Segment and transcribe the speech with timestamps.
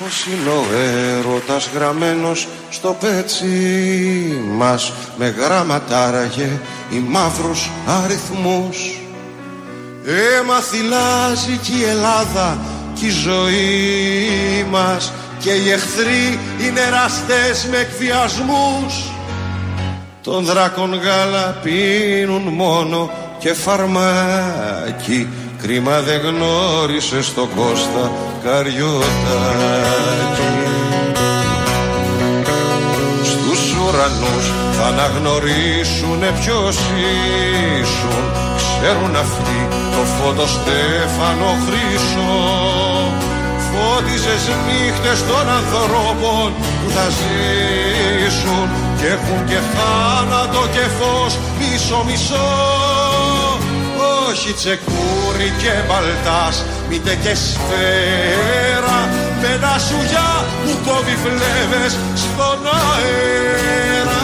[0.00, 3.46] Πως είναι ο έρωτας γραμμένος στο πέτσι
[4.56, 4.92] μας.
[5.18, 9.00] Με γράμματα άραγε οι μαύρους αριθμούς
[10.04, 12.58] Αίμα θυλάζει κι η Ελλάδα
[12.94, 15.12] κι η ζωή μας.
[15.38, 19.10] Και οι εχθροί είναι ραστές με εκβιασμούς.
[20.22, 25.28] Τον δράκον γάλα πίνουν μόνο και φαρμάκι
[25.62, 28.12] Κρίμα δεν γνώρισες στο Κώστα
[28.44, 29.08] Καριωτάκι
[33.22, 36.76] Στους ουρανούς θα αναγνωρίσουνε ποιος
[37.80, 38.24] ήσουν.
[38.56, 42.38] Ξέρουν αυτοί το φώτο Στέφανο Χρυσό.
[43.68, 48.68] Φώτιζες νύχτες των ανθρώπων που θα ζήσουν.
[48.98, 53.09] Και έχουν και θάνατο και φως μισό μισό
[54.30, 59.08] όχι τσεκούρι και μπαλτάς μήτε και σφαίρα
[59.40, 64.18] με τα σουγιά που κόβει φλέβες στον αέρα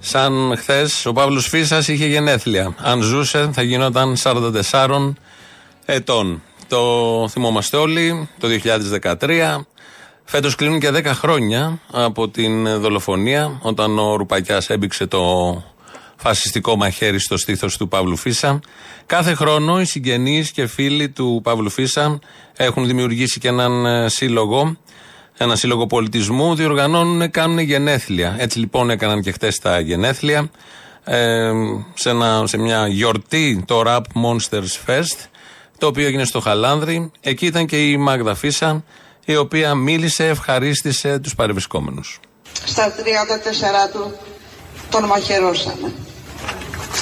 [0.00, 2.74] Σαν χθες ο Παύλος Φίσας είχε γενέθλια.
[2.78, 4.16] Αν ζούσε, θα γινόταν
[4.72, 5.12] 44
[5.84, 6.42] ετών.
[6.68, 6.78] Το
[7.30, 9.66] θυμόμαστε όλοι, το 2013.
[10.30, 15.22] Φέτος κλείνουν και 10 χρόνια από την δολοφονία, όταν ο Ρουπακιάς έμπηξε το
[16.16, 18.60] φασιστικό μαχαίρι στο στήθος του Παύλου Φίσα.
[19.06, 22.18] Κάθε χρόνο οι συγγενείς και φίλοι του Παύλου Φίσα
[22.56, 24.76] έχουν δημιουργήσει και έναν ε, σύλλογο,
[25.36, 28.36] ένα σύλλογο πολιτισμού, διοργανώνουν, κάνουν γενέθλια.
[28.38, 30.50] Έτσι λοιπόν έκαναν και χτες τα γενέθλια.
[31.04, 31.50] Ε,
[31.94, 35.26] σε, ένα, σε μια γιορτή, το Rap Monsters Fest,
[35.78, 37.10] το οποίο έγινε στο Χαλάνδρι.
[37.20, 38.84] Εκεί ήταν και η Μάγδα Φίσα,
[39.32, 42.20] η οποία μίλησε, ευχαρίστησε τους παρευρισκόμενους.
[42.64, 44.16] Στα 34 του
[44.90, 45.92] τον μαχαιρώσανε.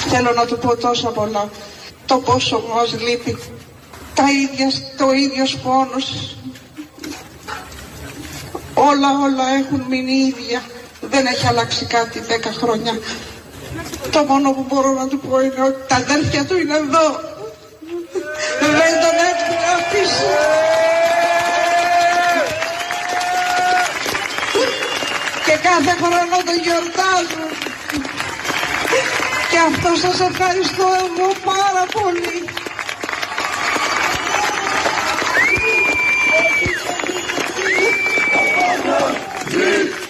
[0.09, 1.49] Θέλω να του πω τόσα πολλά.
[2.05, 3.37] Το πόσο μας λείπει.
[4.13, 6.37] Τα ίδια, το ίδιο πόνος.
[8.73, 10.61] Όλα, όλα έχουν μείνει ίδια.
[11.01, 12.99] Δεν έχει αλλάξει κάτι 10 χρόνια.
[14.11, 17.07] Το μόνο που μπορώ να του πω είναι ότι τα αδέρφια του είναι εδώ.
[18.59, 20.25] Δεν τον έφυγε αφήσει.
[25.47, 27.49] Και κάθε χρόνο τον γιορτάζουν.
[29.51, 32.37] Και αυτό σας ευχαριστώ εγώ πάρα πολύ.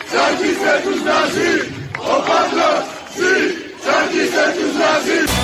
[0.09, 1.53] Τσακίστε τους Ναζί!
[2.11, 2.83] Ο Παύλος
[3.17, 3.37] ζει!
[3.81, 5.36] Τσακίστε τους Ναζί!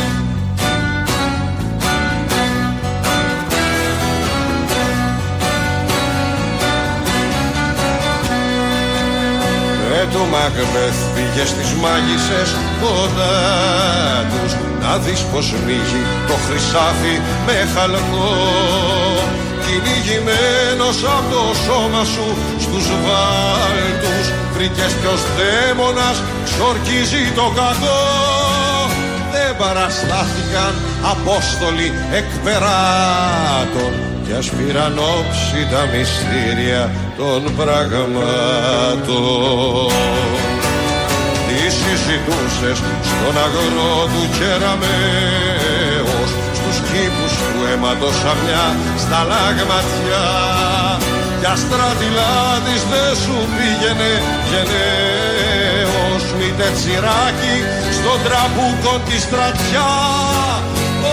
[10.03, 12.49] Ε, το Μαγμπεθ πήγε στις μάγισσες
[12.81, 13.37] κοντά
[14.31, 14.51] τους.
[14.81, 17.15] Να δεις πως μύγει το χρυσάφι
[17.45, 18.31] με χαλκό.
[19.63, 22.27] Κυνηγημένος από το σώμα σου
[22.63, 24.25] στους βάλτους.
[24.53, 28.03] Βρήκες ποιος δαίμονας ξορκίζει το κακό.
[29.33, 30.73] Δεν παραστάθηκαν
[31.13, 31.87] απόστολοι
[32.19, 36.83] εκπεράτων κι ας πήραν όψη τα μυστήρια
[37.17, 38.33] των πραγμάτων.
[41.47, 42.77] Τι συζητούσες
[43.09, 48.65] στον αγρό του κεραμέως Στους κήπους του αίματος αμιά
[49.03, 50.27] στα λάγματιά
[51.39, 54.11] Κι αστρατηλάδης δεν σου πήγαινε
[54.49, 57.57] γενναίος Μήτε τσιράκι
[57.97, 59.91] στον τραμπούκο τη στρατιά.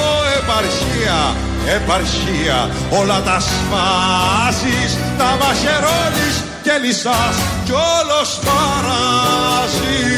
[0.03, 0.05] Ω
[0.39, 1.21] επαρχία
[1.67, 10.11] επαρχία όλα τα σπάζεις τα μαχαιρώνεις και λυσάς κι όλος παράζεις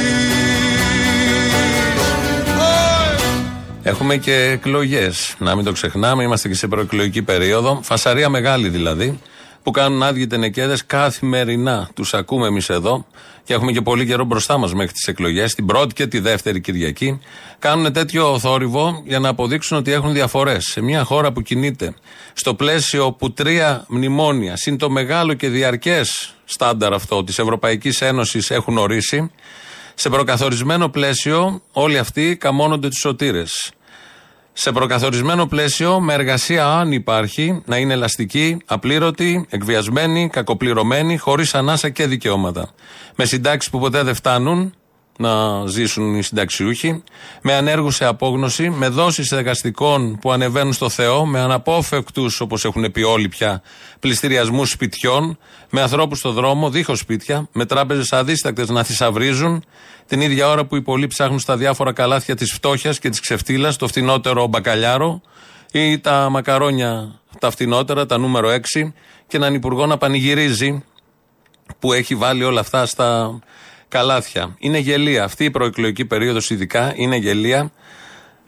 [3.85, 5.35] Έχουμε και εκλογές.
[5.39, 7.81] Να μην το ξεχνάμε, είμαστε και σε προεκλογική περίοδο.
[7.83, 9.21] Φασαρία μεγάλη δηλαδή,
[9.63, 11.89] που κάνουν άδειοι τενεκέδες καθημερινά.
[11.95, 13.07] Τους ακούμε εμείς εδώ
[13.45, 16.61] και έχουμε και πολύ καιρό μπροστά μας μέχρι τις εκλογές, την πρώτη και τη δεύτερη
[16.61, 17.21] Κυριακή.
[17.59, 20.65] Κάνουν τέτοιο θόρυβο για να αποδείξουν ότι έχουν διαφορές.
[20.65, 21.95] Σε μια χώρα που κινείται
[22.33, 28.51] στο πλαίσιο που τρία μνημόνια, συν το μεγάλο και διαρκές στάνταρ αυτό της Ευρωπαϊκής Ένωσης
[28.51, 29.31] έχουν ορίσει,
[29.95, 33.73] σε προκαθορισμένο πλαίσιο όλοι αυτοί καμώνονται του σωτήρες.
[34.53, 41.89] Σε προκαθορισμένο πλαίσιο, με εργασία αν υπάρχει, να είναι ελαστική, απλήρωτη, εκβιασμένη, κακοπληρωμένη, χωρίς ανάσα
[41.89, 42.71] και δικαιώματα.
[43.17, 44.75] Με συντάξεις που ποτέ δεν φτάνουν
[45.19, 47.03] να ζήσουν οι συνταξιούχοι,
[47.43, 52.93] με ανέργου σε απόγνωση, με δόσεις εργαστικών που ανεβαίνουν στο Θεό, με αναπόφευκτους, όπως έχουν
[52.93, 53.63] πει όλοι πια,
[54.01, 55.39] πληστηριασμούς σπιτιών,
[55.71, 59.65] με ανθρώπους στο δρόμο, δίχως σπίτια, με τράπεζες αδίστακτες να θησαυρίζουν,
[60.07, 63.77] την ίδια ώρα που οι πολλοί ψάχνουν στα διάφορα καλάθια της φτώχειας και της ξεφτύλας,
[63.77, 65.21] το φθηνότερο μπακαλιάρο
[65.73, 68.93] ή τα μακαρόνια τα φτηνότερα, τα νούμερο 6
[69.27, 70.85] και έναν υπουργό να πανηγυρίζει
[71.79, 73.39] που έχει βάλει όλα αυτά στα
[73.93, 74.55] καλάθια.
[74.59, 75.25] Είναι γελία.
[75.25, 77.73] Αυτή η προεκλογική περίοδος, ειδικά, είναι γελία.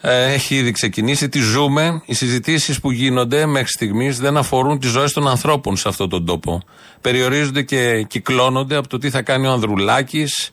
[0.00, 1.28] Ε, έχει ήδη ξεκινήσει.
[1.28, 2.02] Τι ζούμε.
[2.04, 6.26] Οι συζητήσεις που γίνονται μέχρι στιγμής δεν αφορούν τις ζωές των ανθρώπων σε αυτόν τον
[6.26, 6.62] τόπο.
[7.00, 10.50] Περιορίζονται και κυκλώνονται από το τι θα κάνει ο Ανδρουλάκης,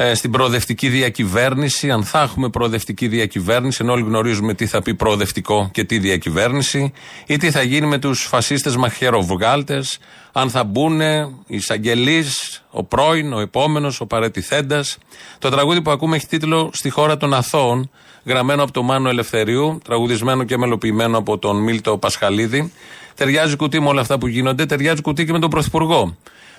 [0.00, 4.94] ε, στην προοδευτική διακυβέρνηση, αν θα έχουμε προοδευτική διακυβέρνηση, ενώ όλοι γνωρίζουμε τι θα πει
[4.94, 6.92] προοδευτικό και τι διακυβέρνηση,
[7.26, 9.98] ή τι θα γίνει με τους φασίστες μαχαιροβγάλτες,
[10.32, 14.98] αν θα μπουν οι εισαγγελείς, ο πρώην, ο επόμενος, ο παρετηθέντας.
[15.38, 17.90] Το τραγούδι που ακούμε έχει τίτλο Στη χώρα των Αθώων,
[18.24, 22.72] γραμμένο από τον Μάνο Ελευθερίου, τραγουδισμένο και μελοποιημένο από τον Μίλτο Πασχαλίδη.
[23.14, 26.16] Ταιριάζει κουτί με όλα αυτά που γίνονται, ταιριάζει κουτί και με τον Πρωθυπουργό,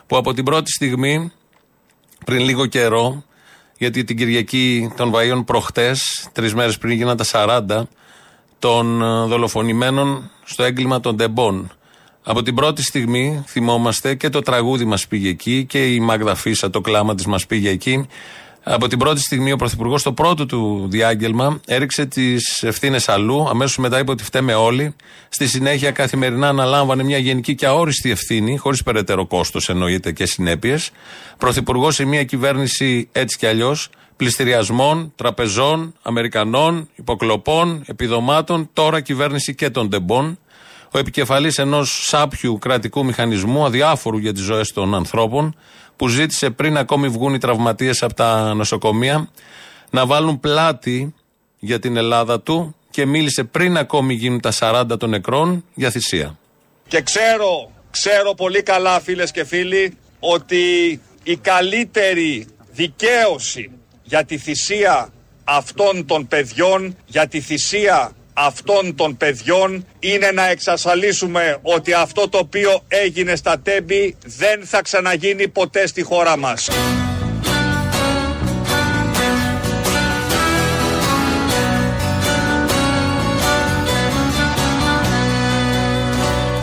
[0.07, 1.31] που από την πρώτη στιγμή,
[2.25, 3.23] πριν λίγο καιρό,
[3.79, 7.81] γιατί την Κυριακή των Βαΐων προχτές, τρεις μέρες πριν γίναν τα 40
[8.59, 11.71] των ε, δολοφονημένων στο έγκλημα των Ντεμπών.
[12.23, 16.69] Από την πρώτη στιγμή θυμόμαστε και το τραγούδι μας πήγε εκεί και η Μάγδα Φίσα
[16.69, 18.07] το κλάμα της μας πήγε εκεί.
[18.71, 23.47] Από την πρώτη στιγμή ο Πρωθυπουργός στο πρώτο του διάγγελμα έριξε τις ευθύνες αλλού.
[23.49, 24.95] Αμέσως μετά είπε ότι φταίμε όλοι.
[25.29, 30.91] Στη συνέχεια καθημερινά αναλάμβανε μια γενική και αόριστη ευθύνη, χωρίς περαιτέρω κόστος εννοείται και συνέπειες.
[31.37, 39.69] Πρωθυπουργός σε μια κυβέρνηση έτσι κι αλλιώς πληστηριασμών, τραπεζών, Αμερικανών, υποκλοπών, επιδομάτων, τώρα κυβέρνηση και
[39.69, 40.39] των τεμπών.
[40.91, 45.55] Ο επικεφαλής ενός σάπιου κρατικού μηχανισμού, αδιάφορου για τις ζωές των ανθρώπων,
[45.99, 49.29] που ζήτησε πριν ακόμη βγουν οι τραυματίες από τα νοσοκομεία,
[49.89, 51.13] να βάλουν πλάτη
[51.59, 56.37] για την Ελλάδα του και μίλησε πριν ακόμη γίνουν τα 40 των νεκρών για θυσία.
[56.87, 60.63] Και ξέρω, ξέρω πολύ καλά φίλες και φίλοι, ότι
[61.23, 63.71] η καλύτερη δικαίωση
[64.03, 65.13] για τη θυσία
[65.43, 68.11] αυτών των παιδιών, για τη θυσία
[68.45, 74.81] αυτών των παιδιών είναι να εξασφαλίσουμε ότι αυτό το οποίο έγινε στα τέμπη δεν θα
[74.81, 76.69] ξαναγίνει ποτέ στη χώρα μας.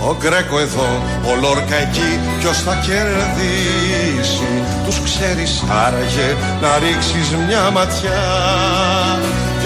[0.09, 7.71] Ο Γκρέκο εδώ, ο Λόρκα εκεί, ποιος θα κερδίσει Τους ξέρεις άραγε να ρίξεις μια
[7.71, 8.23] ματιά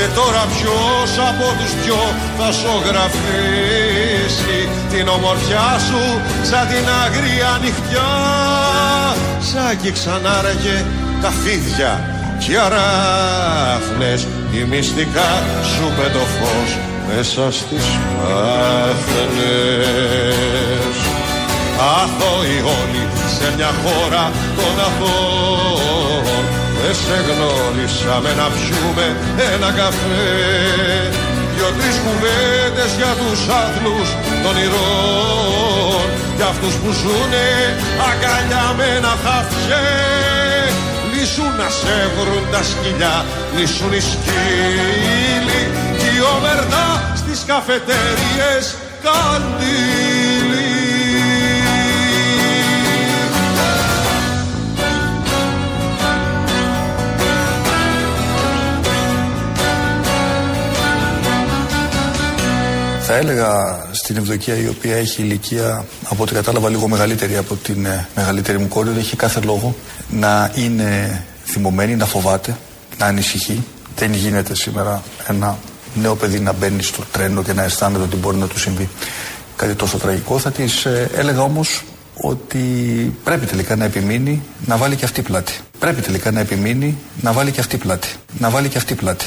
[0.01, 2.03] Και τώρα ποιος από τους δυο
[2.39, 4.59] θα ζωγραφίσει
[4.93, 6.03] Την ομορφιά σου
[6.43, 8.13] σαν την αγρία νυχτιά.
[9.49, 10.85] Σ' άγγιξαν άραγε
[11.23, 11.93] τα φίδια
[12.39, 15.31] και οι αράχνες οι μυστικά
[15.73, 16.71] σου το φως
[17.09, 17.85] μέσα στις
[18.17, 19.59] πάθαινες
[22.01, 23.05] Αθώοι όλοι
[23.37, 29.07] σε μια χώρα των αθώων Δεν σε γνώρισαμε να πιούμε
[29.55, 30.29] ένα καφέ.
[31.55, 34.09] Δυο-τρεις κουβέντες για τους άθλους
[34.45, 37.49] των ηρών Για αυτούς που ζουνε
[38.09, 40.31] αγκαλιά με ένα χαφιέ
[41.21, 43.25] Λύσουν να σε βρουν τα σκυλιά,
[43.57, 45.63] λύσουν οι σκύλοι.
[46.13, 50.20] Η ομερτά στις καφετέριες καντήλι.
[63.13, 67.87] Θα έλεγα στην Ευδοκία η οποία έχει ηλικία από ό,τι κατάλαβα λίγο μεγαλύτερη από την
[67.87, 69.75] ε, μεγαλύτερη μου κόρη έχει κάθε λόγο
[70.11, 72.57] να είναι θυμωμένη, να φοβάται,
[72.99, 73.65] να ανησυχεί.
[73.97, 75.59] Δεν γίνεται σήμερα ένα
[75.95, 78.89] νέο παιδί να μπαίνει στο τρένο και να αισθάνεται ότι μπορεί να του συμβεί
[79.57, 80.39] κάτι τόσο τραγικό.
[80.39, 82.59] Θα της ε, έλεγα όμως ότι
[83.25, 85.59] πρέπει τελικά να επιμείνει να βάλει και αυτή πλάτη.
[85.79, 88.15] Πρέπει τελικά να επιμείνει να βάλει και αυτή πλάτη.
[88.39, 89.27] Να βάλει και αυτή πλάτη.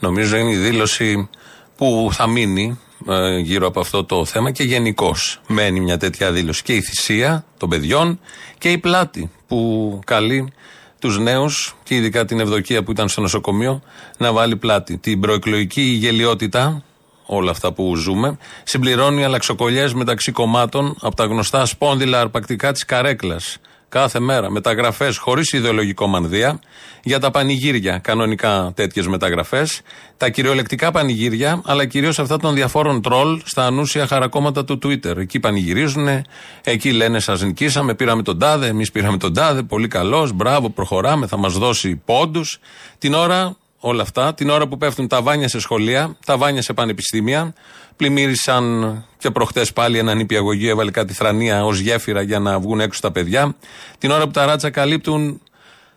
[0.00, 1.28] Νομίζω είναι η δήλωση
[1.76, 2.78] που θα μείνει
[3.08, 6.62] ε, γύρω από αυτό το θέμα και γενικώς μένει μια τέτοια δήλωση.
[6.62, 8.20] Και η θυσία των παιδιών
[8.58, 10.52] και η πλάτη που καλεί
[10.98, 13.82] τους νέους και ειδικά την Ευδοκία που ήταν στο νοσοκομείο
[14.16, 14.96] να βάλει πλάτη.
[14.96, 16.82] Την προεκλογική γελιότητα,
[17.26, 23.58] όλα αυτά που ζούμε, συμπληρώνει αλλαξοκολλιές μεταξύ κομμάτων από τα γνωστά σπόνδυλα αρπακτικά της καρέκλας
[23.94, 24.50] κάθε μέρα.
[24.50, 26.58] Μεταγραφές χωρίς ιδεολογικό μανδύα
[27.02, 27.98] για τα πανηγύρια.
[27.98, 29.80] Κανονικά τέτοιες μεταγραφές.
[30.16, 35.16] Τα κυριολεκτικά πανηγύρια, αλλά κυρίως αυτά των διαφόρων τρόλ στα ανούσια χαρακόμματα του Twitter.
[35.16, 36.08] Εκεί πανηγυρίζουν,
[36.64, 41.26] εκεί λένε Σας νικήσαμε, πήραμε τον τάδε, εμείς πήραμε τον τάδε, πολύ καλός, μπράβο, προχωράμε,
[41.26, 42.58] θα μας δώσει πόντους.
[42.98, 46.72] Την ώρα όλα αυτά, την ώρα που πέφτουν τα βάνια σε σχολεία, τα βάνια σε
[46.72, 47.54] πανεπιστήμια,
[47.96, 53.00] Πλημμύρισαν και προχτές πάλι έναν νηπιαγωγείο, έβαλε κάτι θρανία ως γέφυρα για να βγουν έξω
[53.00, 53.56] τα παιδιά.
[53.98, 55.40] Την ώρα που τα ράτσα καλύπτουν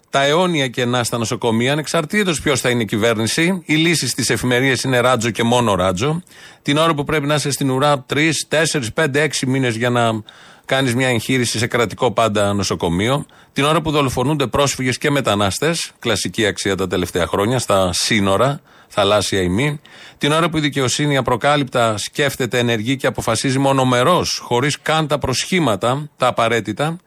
[0.09, 3.61] τα αιώνια κενά στα νοσοκομεία, ανεξαρτήτως ποιος θα είναι η κυβέρνηση.
[3.65, 6.23] Οι λύσεις στι εφημερίε είναι ράτζο και μόνο ράτζο.
[6.61, 10.21] Την ώρα που πρέπει να είσαι στην ουρά 3, 4, 5, 6 μήνες για να
[10.65, 13.25] κάνεις μια εγχείρηση σε κρατικό πάντα νοσοκομείο.
[13.53, 19.41] Την ώρα που δολοφονούνται πρόσφυγες και μετανάστες, κλασική αξία τα τελευταία χρόνια, στα σύνορα, θαλάσσια
[19.41, 19.81] ή μη.
[20.17, 26.09] Την ώρα που η δικαιοσύνη απροκάλυπτα σκέφτεται, ενεργεί και αποφασίζει μονομερός, χωρίς καν τα προσχήματα,
[26.17, 26.97] τα απαραίτητα.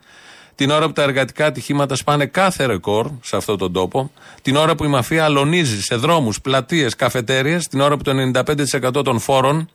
[0.54, 4.10] Την ώρα που τα εργατικά ατυχήματα σπάνε κάθε ρεκόρ σε αυτόν τον τόπο.
[4.42, 7.58] Την ώρα που η μαφία αλωνίζει σε δρόμους, πλατείες, καφετέρειε.
[7.70, 9.68] Την ώρα που το 95% των φόρων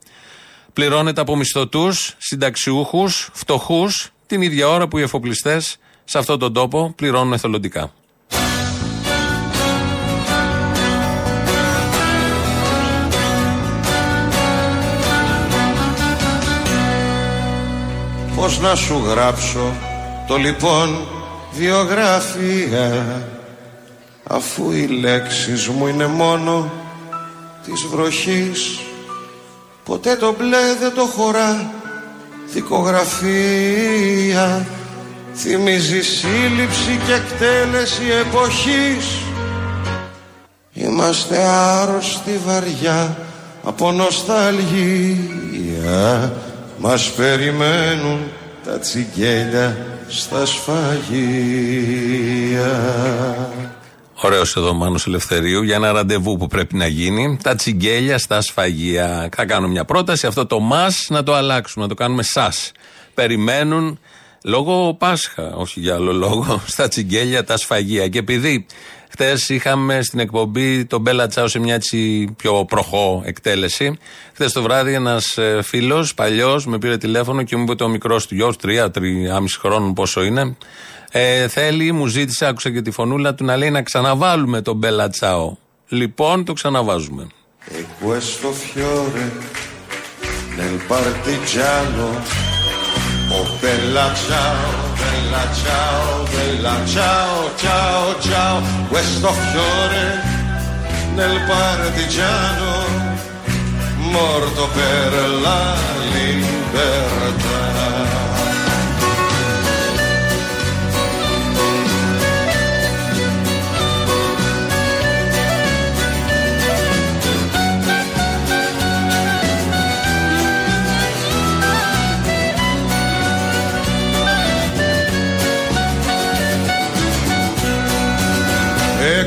[0.72, 4.10] πληρώνεται από μισθωτούς, συνταξιούχους, φτωχούς.
[4.26, 7.92] Την ίδια ώρα που οι εφοπλιστές σε αυτόν τον τόπο πληρώνουν εθελοντικά.
[18.36, 19.72] Πώς να σου γράψω
[20.26, 21.06] το λοιπόν
[21.52, 23.04] βιογραφία
[24.24, 26.72] αφού οι λέξεις μου είναι μόνο
[27.64, 28.80] της βροχής.
[29.84, 31.70] Ποτέ το μπλε δεν το χωρά
[32.52, 33.16] δικογραφία.
[35.34, 39.06] Θυμίζει σύλληψη και εκτέλεση εποχής.
[40.72, 43.16] Είμαστε άρρωστοι βαριά
[43.64, 45.16] από νοσταλγία
[46.78, 48.20] Μας περιμένουν
[48.64, 49.76] τα τσιγκέλια
[50.08, 51.90] στα σφαγεία.
[54.14, 57.38] Ωραίος εδώ Μάνος Ελευθερίου για ένα ραντεβού που πρέπει να γίνει.
[57.42, 59.28] Τα τσιγκέλια στα σφαγεία.
[59.36, 60.26] Θα κάνω μια πρόταση.
[60.26, 62.72] Αυτό το μας να το αλλάξουμε, να το κάνουμε σας.
[63.14, 63.98] Περιμένουν
[64.44, 68.08] λόγω Πάσχα, όχι για άλλο λόγο, στα τσιγκέλια τα σφαγεία.
[68.08, 68.66] Και επειδή
[69.18, 73.98] Χθες είχαμε στην εκπομπή τον Μπέλα Τσάου σε μια έτσι πιο προχώ εκτέλεση.
[74.32, 78.26] Χθες το βράδυ ένας ε, φίλος παλιός με πήρε τηλέφωνο και μου είπε το μικρός
[78.26, 80.56] του γιος, τρία, τριάμιση χρόνων πόσο είναι.
[81.10, 85.08] Ε, θέλει, μου ζήτησε, άκουσα και τη φωνούλα του να λέει να ξαναβάλουμε τον Μπέλα
[85.08, 85.58] Τσάου.
[85.88, 87.26] Λοιπόν, το ξαναβάζουμε.
[87.78, 89.24] E questo fiore
[90.56, 92.06] nel partigiano
[93.28, 100.22] Oh bella ciao, bella ciao, bella ciao, ciao, ciao, questo fiore
[101.14, 102.84] nel partigiano,
[103.96, 105.74] morto per la
[106.12, 108.15] libertà.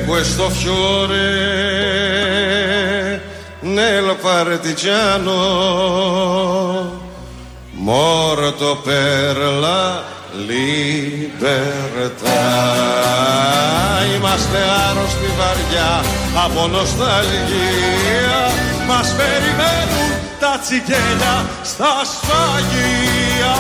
[0.10, 1.22] Questo fiore
[3.60, 5.36] nel partigiano
[7.74, 10.02] morto per la
[10.34, 11.38] libertà.
[14.16, 14.58] Είμαστε
[14.90, 16.04] άρρωστοι βαριά
[16.46, 18.42] από νοσταλγία.
[18.88, 23.56] Μας περιμένουν τα τσιγέλια στα σφαγεία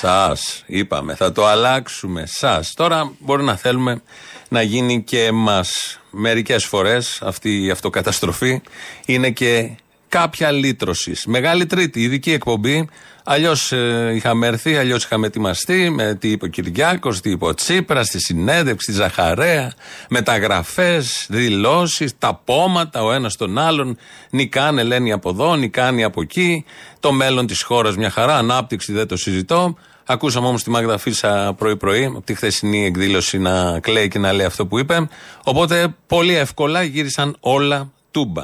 [0.00, 0.62] Σας.
[0.66, 2.26] Είπαμε, θα το αλλάξουμε.
[2.26, 2.74] Σας.
[2.74, 4.02] Τώρα μπορεί να θέλουμε
[4.48, 5.64] να γίνει και εμά.
[6.10, 8.60] Μερικές φορές αυτή η αυτοκαταστροφή
[9.06, 9.70] είναι και
[10.08, 11.26] κάποια λύτρωσης.
[11.26, 12.88] Μεγάλη Τρίτη, ειδική εκπομπή.
[13.24, 17.54] Αλλιώς ε, είχαμε έρθει, αλλιώς είχαμε ετοιμαστεί με τι είπε ο Κυριάκος, τι είπε ο
[17.54, 19.72] Τσίπρας, στη συνέντευξη, τη Ζαχαρέα,
[20.08, 23.96] μεταγραφές, δηλώσεις, τα πόματα ο ένας τον άλλον.
[24.30, 26.64] Νικάνε, λένε από εδώ, νικάνε από εκεί.
[27.00, 29.76] Το μέλλον της χώρας μια χαρά, ανάπτυξη δεν το συζητώ.
[30.12, 34.46] Ακούσαμε όμως τη Μάγδα Φίσα πρωί-πρωί, από τη χθεσινή εκδήλωση να κλαίει και να λέει
[34.46, 35.08] αυτό που είπε.
[35.44, 38.42] Οπότε πολύ εύκολα γύρισαν όλα τούμπα.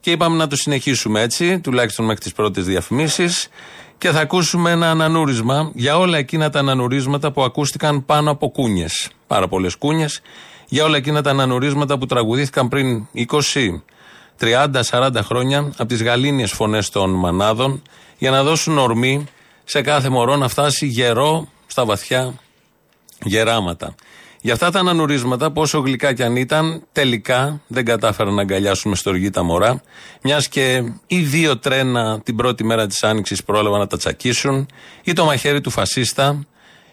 [0.00, 3.48] Και είπαμε να το συνεχίσουμε έτσι, τουλάχιστον μέχρι τις πρώτες διαφημίσεις.
[3.98, 9.10] Και θα ακούσουμε ένα ανανούρισμα για όλα εκείνα τα ανανουρίσματα που ακούστηκαν πάνω από κούνιες.
[9.26, 10.20] Πάρα πολλές κούνιες.
[10.68, 13.82] Για όλα εκείνα τα ανανουρίσματα που τραγουδήθηκαν πριν 20,
[14.38, 17.82] 30, 40 χρόνια από τις γαλήνιες φωνές των μανάδων
[18.18, 19.26] για να δώσουν ορμή
[19.68, 22.34] σε κάθε μωρό να φτάσει γερό στα βαθιά
[23.24, 23.94] γεράματα.
[24.40, 28.96] Για αυτά τα ανανουρίσματα, πόσο γλυκά κι αν ήταν, τελικά δεν κατάφεραν να αγκαλιάσουν με
[28.96, 29.82] στοργή τα μωρά.
[30.22, 34.68] Μιας και ή δύο τρένα την πρώτη μέρα της Άνοιξης πρόλαβαν να τα τσακίσουν,
[35.04, 36.46] ή το μαχαίρι του φασίστα,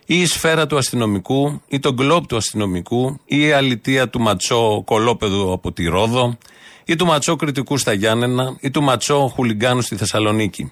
[0.06, 4.82] ή η σφαίρα του αστυνομικού, ή το γκλόπ του αστυνομικού, ή η αλητεία του ματσό
[4.86, 6.38] κολόπεδου από τη Ρόδο,
[6.86, 10.72] ή του ματσό κριτικού στα Γιάννενα, ή του ματσό χουλιγκάνου στη Θεσσαλονίκη.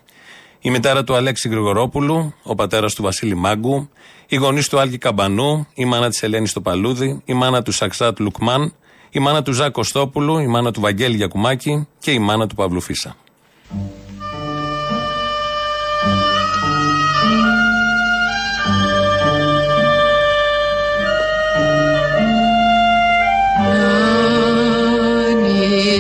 [0.64, 3.90] Η μητέρα του Αλέξη Γρηγορόπουλου, ο πατέρας του Βασίλη Μάγκου,
[4.28, 8.74] οι γονείς του Άλκη Καμπανού, η μάνα της Ελένης Στοπαλούδη, η μάνα του Σαξάτ Λουκμάν,
[9.10, 12.82] η μάνα του Ζακ Κωστόπουλου, η μάνα του Βαγγέλη Γιακουμάκη και η μάνα του Παύλου
[12.82, 13.16] Φίσα.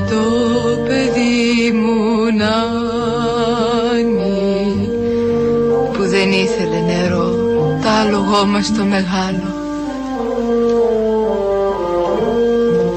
[0.09, 2.31] το παιδί μου
[8.01, 9.55] τ' άλογό μας το μεγάλο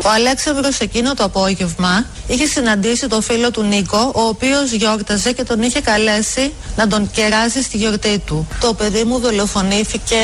[0.04, 5.44] Ο Αλέξανδρος εκείνο το απόγευμα είχε συναντήσει τον φίλο του Νίκο, ο οποίος γιόρταζε και
[5.44, 8.48] τον είχε καλέσει να τον κεράσει στη γιορτή του.
[8.60, 10.16] Το παιδί μου δολοφονήθηκε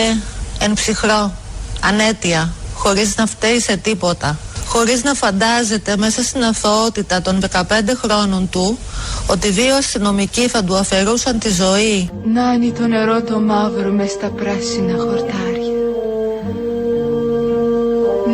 [0.58, 1.32] εν ψυχρό,
[1.80, 4.38] ανέτεια, χωρίς να φταίει σε τίποτα.
[4.72, 7.62] Χωρίς να φαντάζεται μέσα στην αθωότητα των 15
[8.02, 8.78] χρόνων του
[9.26, 12.10] ότι δύο αστυνομικοί θα του αφαιρούσαν τη ζωή.
[12.24, 15.80] Νάνι το νερό το μαύρο μες στα πράσινα χορτάρια.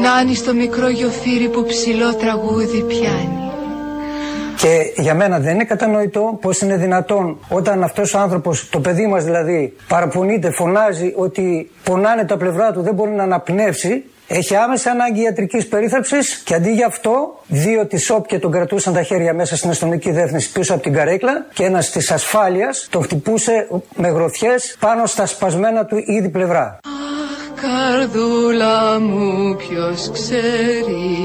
[0.02, 3.38] Νάνι στο μικρό γιοφύρι που ψηλό τραγούδι πιάνει.
[4.56, 9.06] Και για μένα δεν είναι κατανοητό πώ είναι δυνατόν όταν αυτός ο άνθρωπος, το παιδί
[9.06, 14.04] μας δηλαδή, παραπονείται, φωνάζει ότι πονάνε τα πλευρά του, δεν μπορεί να αναπνεύσει.
[14.28, 18.94] Έχει άμεσα ανάγκη ιατρικής περίθαλψης και αντί για αυτό, δύο της ΣΟΠ και τον κρατούσαν
[18.94, 23.02] τα χέρια μέσα στην αστυνομική διεύθυνση πίσω από την καρέκλα και ένας της ασφάλειας τον
[23.02, 26.78] χτυπούσε με γροθιές πάνω στα σπασμένα του ήδη πλευρά.
[26.82, 31.18] Αχ, καρδούλα μου, ποιος ξέρει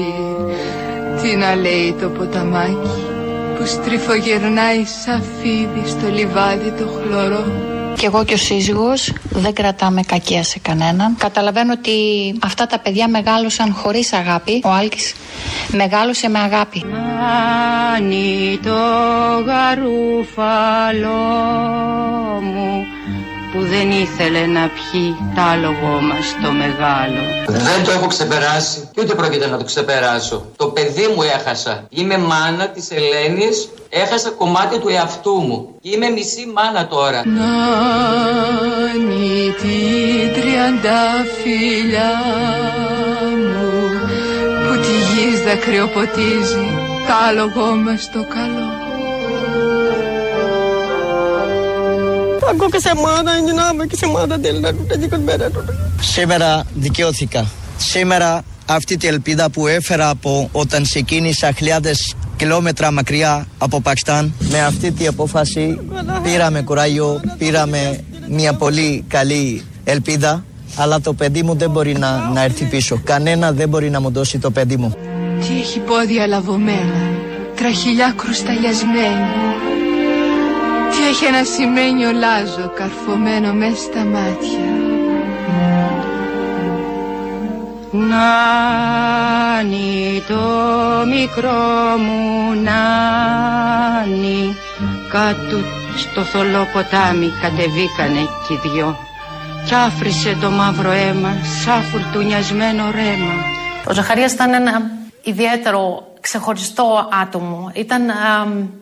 [1.22, 3.02] τι να λέει το ποταμάκι
[3.58, 7.71] που στριφογερνάει σαν φίδι στο λιβάδι το χλωρό.
[7.96, 11.16] Κι εγώ και ο σύζυγος δεν κρατάμε κακία σε κανέναν.
[11.16, 11.92] Καταλαβαίνω ότι
[12.42, 14.60] αυτά τα παιδιά μεγάλωσαν χωρίς αγάπη.
[14.64, 15.14] Ο Άλκης
[15.72, 16.84] μεγάλωσε με αγάπη.
[16.84, 18.70] Μάνι το
[19.46, 21.10] γαρούφαλό
[22.42, 22.86] μου
[23.52, 27.20] που δεν ήθελε να πιει τ' άλογο μας το μεγάλο.
[27.46, 30.46] Δεν το έχω ξεπεράσει και ούτε πρόκειται να το ξεπεράσω.
[30.56, 31.86] Το παιδί μου έχασα.
[31.88, 35.68] Είμαι μάνα της Ελένης, έχασα κομμάτι του εαυτού μου.
[35.80, 37.22] Είμαι μισή μάνα τώρα.
[37.26, 38.34] Νάνι
[39.60, 42.10] την τριανταφύλια
[43.52, 43.70] μου
[44.68, 46.66] που τη γης δακρυοποτίζει
[47.06, 48.81] τ' άλογο μας το καλό.
[52.52, 55.16] Ako kasamahan niyo namin, kasamahan din na hindi ko
[56.00, 57.46] Σήμερα δικαιώθηκα.
[57.76, 64.60] Σήμερα αυτή τη ελπίδα που έφερα από όταν ξεκίνησα χιλιάδες κιλόμετρα μακριά από Πακιστάν με
[64.60, 65.80] αυτή τη απόφαση
[66.22, 70.44] πήραμε κουράγιο, πήραμε μια πολύ καλή ελπίδα
[70.76, 73.00] αλλά το παιδί μου δεν μπορεί να, να έρθει πίσω.
[73.04, 74.94] Κανένα δεν μπορεί να μου δώσει το παιδί μου.
[75.40, 77.10] Τι έχει πόδια λαβωμένα,
[77.56, 79.71] τραχυλιά κρουσταλιασμένη
[80.92, 84.70] τι έχει ένα σημαίνιο λάζο καρφωμένο μέσα στα μάτια.
[87.90, 89.72] Νάνι
[90.28, 90.40] το
[91.06, 94.56] μικρό μου νάνι
[95.10, 95.56] Κάτω
[95.96, 98.96] στο θολό ποτάμι κατεβήκανε κι οι δυο.
[99.66, 103.34] Κι άφρισε το μαύρο αίμα σαν φουρτουνιασμένο ρέμα.
[103.88, 104.82] Ο Ζαχαρίας ήταν ένα
[105.22, 107.70] ιδιαίτερο ξεχωριστό άτομο.
[107.74, 108.14] Ήταν α,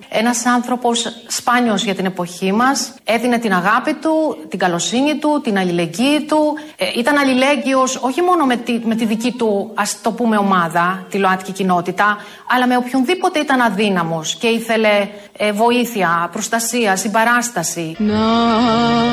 [0.08, 2.94] ένας άνθρωπος σπάνιος για την εποχή μας.
[3.04, 6.54] Έδινε την αγάπη του, την καλοσύνη του, την αλληλεγγύη του.
[6.76, 11.06] Ε, ήταν αλληλέγγυος όχι μόνο με τη, με τη δική του, ας το πούμε, ομάδα,
[11.10, 12.16] τη ΛΟΑΤΚΙ κοινότητα,
[12.54, 17.96] αλλά με οποιονδήποτε ήταν αδύναμος και ήθελε ε, βοήθεια, προστασία, συμπαράσταση.
[17.98, 19.04] Νάνι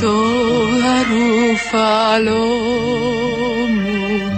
[0.00, 0.12] το
[0.98, 2.46] αρούφαλό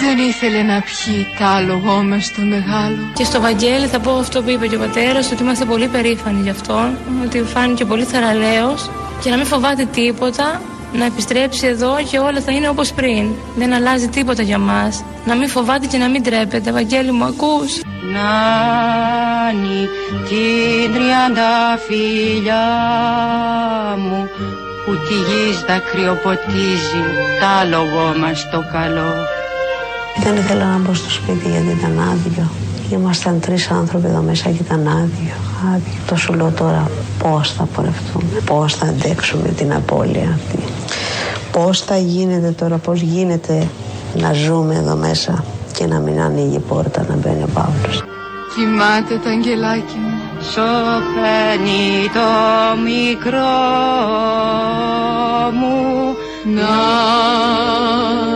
[0.00, 2.96] δεν ήθελε να πιει τ' άλογο με στο μεγάλο.
[3.14, 6.40] Και στο Βαγγέλη θα πω αυτό που είπε και ο πατέρας, ότι είμαστε πολύ περήφανοι
[6.42, 6.90] γι' αυτό,
[7.24, 8.90] ότι φάνηκε πολύ θεραλέος
[9.22, 10.60] και να μην φοβάται τίποτα,
[10.92, 13.30] να επιστρέψει εδώ και όλα θα είναι όπως πριν.
[13.56, 15.04] Δεν αλλάζει τίποτα για μας.
[15.24, 16.72] Να μην φοβάται και να μην τρέπεται.
[16.72, 17.80] Βαγγέλη μου ακούς.
[18.12, 19.88] Νάνι
[20.28, 22.64] την τριανταφύλια
[23.98, 24.28] μου
[24.84, 27.02] που τη γης δακρυοποτίζει
[27.40, 29.39] τ' άλογο μας το καλό.
[30.16, 32.50] Δεν ήθελα να μπω στο σπίτι γιατί ήταν άδειο.
[32.90, 35.34] Ήμασταν τρεις άνθρωποι εδώ μέσα και ήταν άδειο.
[35.74, 36.00] άδειο.
[36.06, 40.58] Το σου λέω τώρα πώς θα πορευτούμε, πώς θα αντέξουμε την απώλεια αυτή.
[41.52, 43.68] Πώς θα γίνεται τώρα, πώς γίνεται
[44.14, 48.04] να ζούμε εδώ μέσα και να μην ανοίγει η πόρτα να μπαίνει ο Παύλος.
[48.54, 50.18] Κοιμάται το αγγελάκι μου.
[50.52, 52.20] Σοφαίνει το
[52.82, 53.50] μικρό
[55.58, 55.76] μου
[56.54, 58.29] Νάνι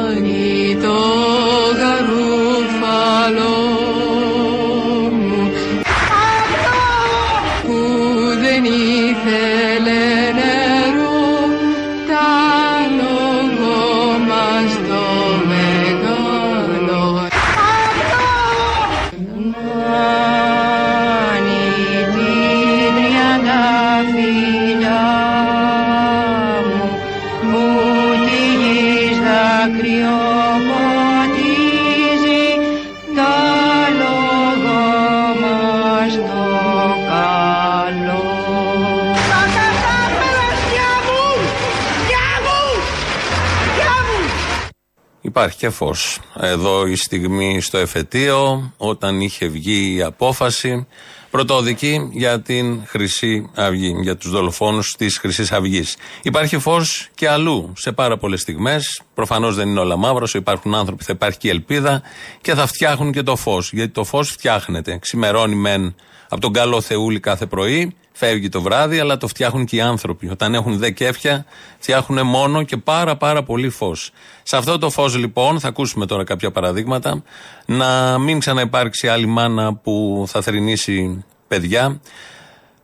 [45.44, 46.18] υπάρχει και φως.
[46.40, 50.86] Εδώ η στιγμή στο εφετείο, όταν είχε βγει η απόφαση
[51.30, 55.96] πρωτόδικη για την Χρυσή Αυγή, για τους δολοφόνους της Χρυσής Αυγής.
[56.22, 59.02] Υπάρχει φως και αλλού, σε πάρα πολλές στιγμές.
[59.14, 62.02] Προφανώς δεν είναι όλα μαύρα, υπάρχουν άνθρωποι, θα υπάρχει και ελπίδα
[62.40, 63.72] και θα φτιάχνουν και το φως.
[63.72, 64.98] Γιατί το φως φτιάχνεται.
[64.98, 65.94] Ξημερώνει μεν
[66.28, 70.28] από τον καλό Θεούλη κάθε πρωί, φεύγει το βράδυ, αλλά το φτιάχνουν και οι άνθρωποι.
[70.28, 71.44] Όταν έχουν δε κέφια,
[71.78, 74.10] φτιάχνουν μόνο και πάρα πάρα πολύ φως.
[74.42, 77.22] Σε αυτό το φως λοιπόν, θα ακούσουμε τώρα κάποια παραδείγματα,
[77.66, 82.00] να μην ξαναυπάρξει άλλη μάνα που θα θρυνήσει παιδιά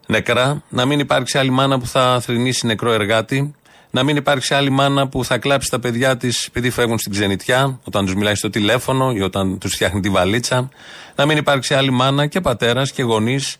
[0.07, 3.55] νεκρά, να μην υπάρξει άλλη μάνα που θα θρυνήσει νεκρό εργάτη,
[3.90, 7.81] να μην υπάρξει άλλη μάνα που θα κλάψει τα παιδιά της επειδή φεύγουν στην ξενιτιά,
[7.85, 10.69] όταν τους μιλάει στο τηλέφωνο ή όταν τους φτιάχνει τη βαλίτσα.
[11.14, 13.57] Να μην υπάρξει άλλη μάνα και πατέρας και γονείς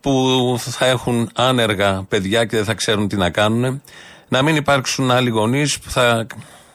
[0.00, 3.82] που θα έχουν άνεργα παιδιά και δεν θα ξέρουν τι να κάνουν.
[4.28, 6.26] Να μην υπάρξουν άλλοι γονείς που θα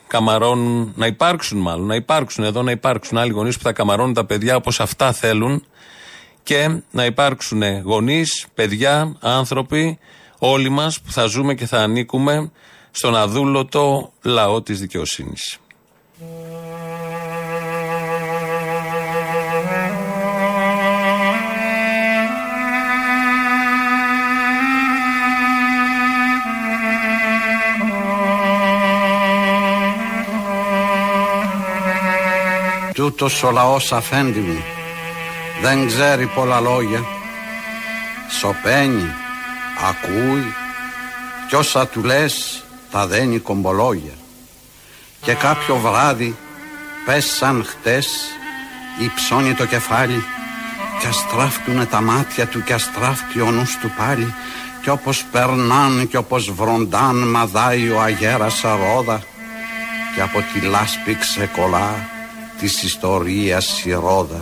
[0.07, 4.25] καμαρώνουν, να υπάρξουν μάλλον, να υπάρξουν εδώ, να υπάρξουν άλλοι γονείς που θα καμαρώνουν τα
[4.25, 5.65] παιδιά όπως αυτά θέλουν
[6.43, 9.99] και να υπάρξουν γονείς, παιδιά, άνθρωποι,
[10.38, 12.51] όλοι μας που θα ζούμε και θα ανήκουμε
[12.91, 15.57] στον αδούλωτο λαό της δικαιοσύνης.
[32.93, 34.63] Τούτος ο λαός αφέντη μου.
[35.62, 37.03] Δεν ξέρει πολλά λόγια.
[38.39, 39.12] Σωπαίνει,
[39.89, 40.53] ακούει.
[41.47, 44.13] Κι όσα του λες τα δένει κομπολόγια.
[45.21, 46.36] Και κάποιο βράδυ
[47.06, 48.08] πες σαν χτες
[48.99, 50.23] υψώνει το κεφάλι
[50.99, 54.34] και αστράφτουνε τα μάτια του και αστράφτει ο νους του πάλι.
[54.82, 59.21] Και όπως περνάν και όπως βροντάν μαδάει ο αγέρας ρόδα
[60.15, 62.12] και από τη λάσπη ξεκολλά
[62.63, 64.41] της ιστορίας η ρόδα.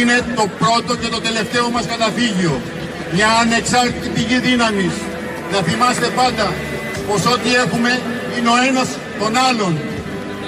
[0.00, 2.60] είναι το πρώτο και το τελευταίο μας καταφύγιο.
[3.14, 4.94] Μια ανεξάρτητη πηγή δύναμης.
[5.52, 6.52] Να θυμάστε πάντα
[7.08, 8.00] πως ό,τι έχουμε
[8.36, 8.88] είναι ο ένας
[9.20, 9.72] τον άλλον.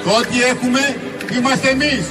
[0.05, 0.83] Το ό,τι έχουμε
[1.37, 2.05] είμαστε εμείς.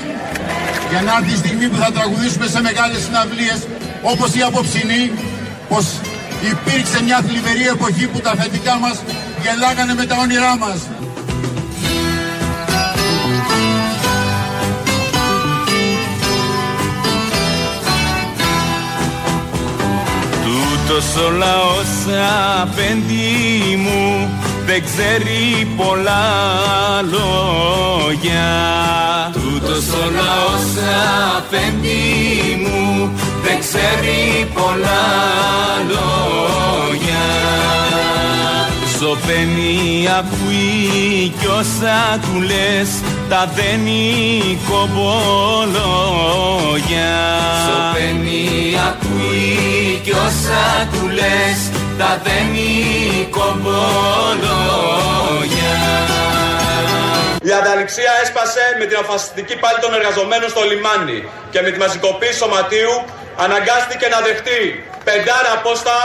[0.90, 3.60] Για να έρθει η στιγμή που θα τραγουδήσουμε σε μεγάλες συναυλίες
[4.02, 5.12] όπως η απόψινή
[5.70, 5.86] πως
[6.42, 9.04] υπήρξε μια θλιβερή εποχή που τα αφεντικά μας
[9.42, 10.80] γελάγανε με τα όνειρά μας.
[20.88, 22.18] Τούτος ο λαός
[22.62, 24.30] απέντη μου
[24.66, 26.26] δεν ξέρει πολλά
[27.02, 28.44] λόγια
[29.34, 30.68] Τούτος ο λαός
[31.38, 32.00] απέντη
[32.64, 33.12] μου
[33.46, 35.06] δεν ξέρει πολλά
[35.92, 37.26] λόγια.
[39.00, 42.90] Σωπαίνει ακούει κι όσα του λες
[43.30, 45.84] τα δένει κομπολόγια.
[47.66, 48.44] Σωπαίνει
[48.88, 51.60] ακούει κι όσα του λες
[51.98, 52.72] τα δένει
[53.30, 54.76] κομπολόγια.
[56.42, 56.45] η
[57.62, 61.20] ανταληξία έσπασε με την αφασιστική πάλη των εργαζομένων στο λιμάνι
[61.52, 62.96] και με τη μαζικοποίηση σωματείου
[63.46, 64.62] αναγκάστηκε να δεχτεί
[65.08, 65.98] πεντάρα απόστα,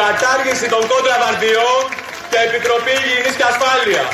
[0.00, 1.82] κατάργηση των κόντρα βαρδιών
[2.30, 4.10] και Επιτροπή Υγιεινής και Ασφάλειας.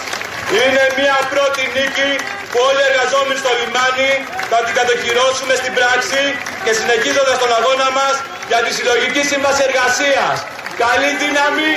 [0.60, 2.10] Είναι μια πρώτη νίκη
[2.50, 4.12] που όλοι οι εργαζόμενοι στο λιμάνι
[4.50, 6.22] θα την κατοχυρώσουμε στην πράξη
[6.64, 8.14] και συνεχίζοντας τον αγώνα μας
[8.50, 10.36] για τη συλλογική σύμβαση εργασίας.
[10.84, 11.70] Καλή δύναμη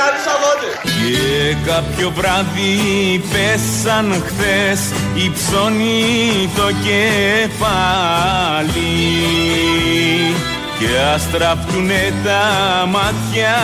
[0.00, 0.74] και καλούς αγώνες.
[0.82, 2.74] Και κάποιο βράδυ
[3.32, 4.80] πέσαν χθες
[5.14, 7.60] υψώνει το κεφάλι
[10.78, 12.44] και αστραφτουνε τα
[12.86, 13.58] μάτια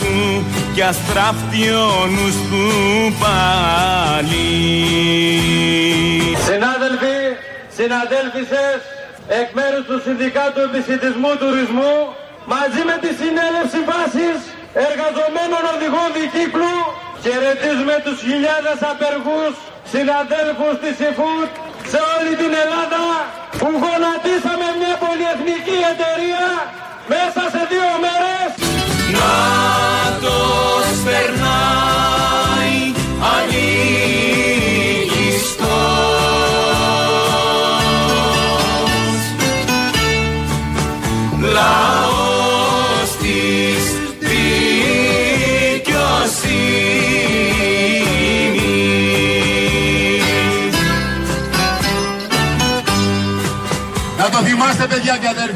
[0.00, 2.66] του και αστράφτει ο νους του
[3.22, 4.48] πάλι.
[6.46, 7.18] Συνάδελφοι,
[7.76, 8.80] συναδέλφισες,
[9.40, 11.94] εκ μέρους του Συνδικάτου Επισητισμού Τουρισμού,
[12.52, 14.49] μαζί με τη συνέλευση βάσης
[14.88, 16.74] εργαζομένων οδηγών δικύκλου,
[17.22, 19.54] χαιρετίζουμε τους χιλιάδες απεργούς
[19.92, 21.50] συναδέλφους της ΕΦΟΥΤ
[21.92, 23.02] σε όλη την Ελλάδα
[23.58, 26.46] που γονατίσαμε μια πολυεθνική εταιρεία
[27.12, 28.50] μέσα σε δύο μέρες.
[29.16, 29.34] Να
[30.22, 30.36] το
[31.04, 31.39] περνάει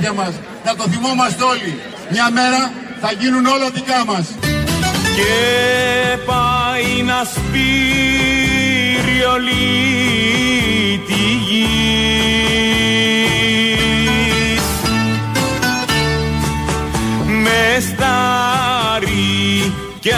[0.04, 1.80] Να το θυμάστε παιδιά και αδέρφια μας, να το θυμόμαστε όλοι.
[2.10, 4.26] Μια μέρα θα γίνουν όλα δικά μας.
[5.16, 5.32] Και
[6.26, 11.62] πάει να σπείρει όλη τη γης
[17.26, 20.12] με στάρι κι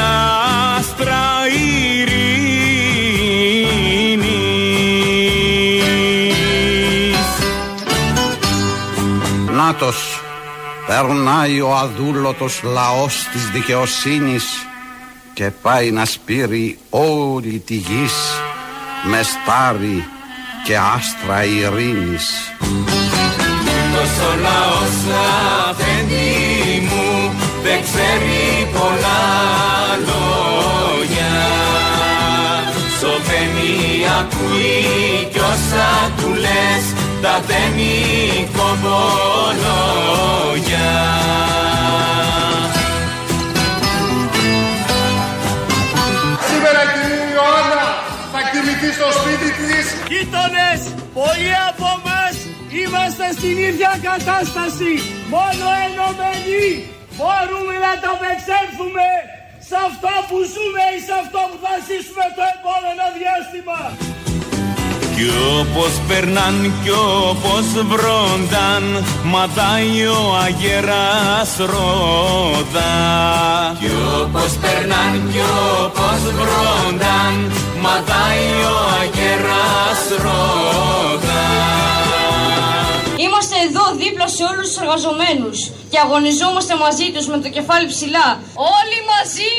[10.96, 14.44] περνάει ο αδούλωτος λαός της δικαιοσύνης
[15.34, 18.14] και πάει να σπείρει όλη τη γης
[19.10, 20.08] με στάρι
[20.64, 22.28] και άστρα ειρήνης.
[23.94, 25.18] Τόσο λαός
[25.70, 29.24] αφέντη μου δεν ξέρει πολλά
[30.08, 31.34] λόγια
[33.00, 37.94] Σωπαίνει ακούει κι όσα του λες τα δένει
[38.56, 38.90] κομπολόγια
[46.48, 47.86] Σήμερα η κυρία Ιωάννα
[48.32, 49.84] θα κοιμηθεί στο σπίτι της.
[50.10, 50.80] Γείτονες,
[51.18, 52.34] πολλοί από μας
[52.80, 54.92] είμαστε στην ίδια κατάσταση.
[55.34, 56.66] Μόνο ενωμένοι
[57.16, 59.08] μπορούμε να το απεξέλθουμε
[59.68, 63.80] σε αυτό που ζούμε ή σε αυτό που θα ζήσουμε το επόμενο διάστημα.
[65.16, 66.90] Κι όπως περνάν κι
[67.30, 72.92] όπως βρόνταν Ματάει ο αγέρας ρόδα
[73.80, 73.90] Κι
[74.22, 75.42] όπως περνάν κι
[75.84, 77.34] όπως βρόνταν
[77.80, 81.44] Ματάει ο αγέρας ρόδα
[83.16, 85.58] Είμαστε εδώ δίπλα σε όλους τους εργαζομένους
[85.90, 88.26] και αγωνιζόμαστε μαζί τους με το κεφάλι ψηλά.
[88.78, 89.52] Όλοι μαζί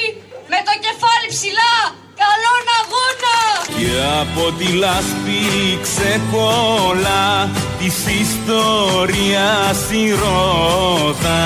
[0.51, 1.73] με το κεφάλι ψηλά.
[2.21, 3.36] Καλόν αγώνα!
[3.79, 5.41] Και από τη λάσπη
[5.81, 11.41] ξεκόλα της ιστορίας η ρόδα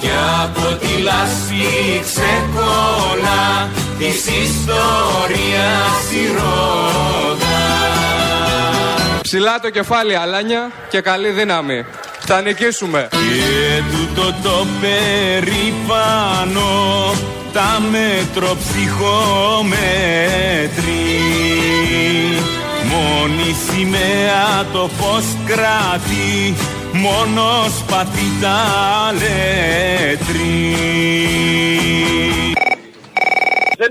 [0.00, 0.10] Και
[0.42, 7.62] από τη λάσπη ξεκόλα της ιστορίας η ρόδα
[9.22, 11.84] Ψηλά το κεφάλι αλάνια και καλή δύναμη.
[12.20, 13.08] Θα νικήσουμε.
[13.10, 16.62] Και τούτο το περήφανο
[17.54, 19.74] τα μέτρο ψυχομέτρη.
[22.90, 26.54] Μόνη σημαία το φως κράτη
[26.92, 28.62] μόνος σπαθή τα
[29.12, 30.74] λέτρη
[32.30, 32.43] Δεν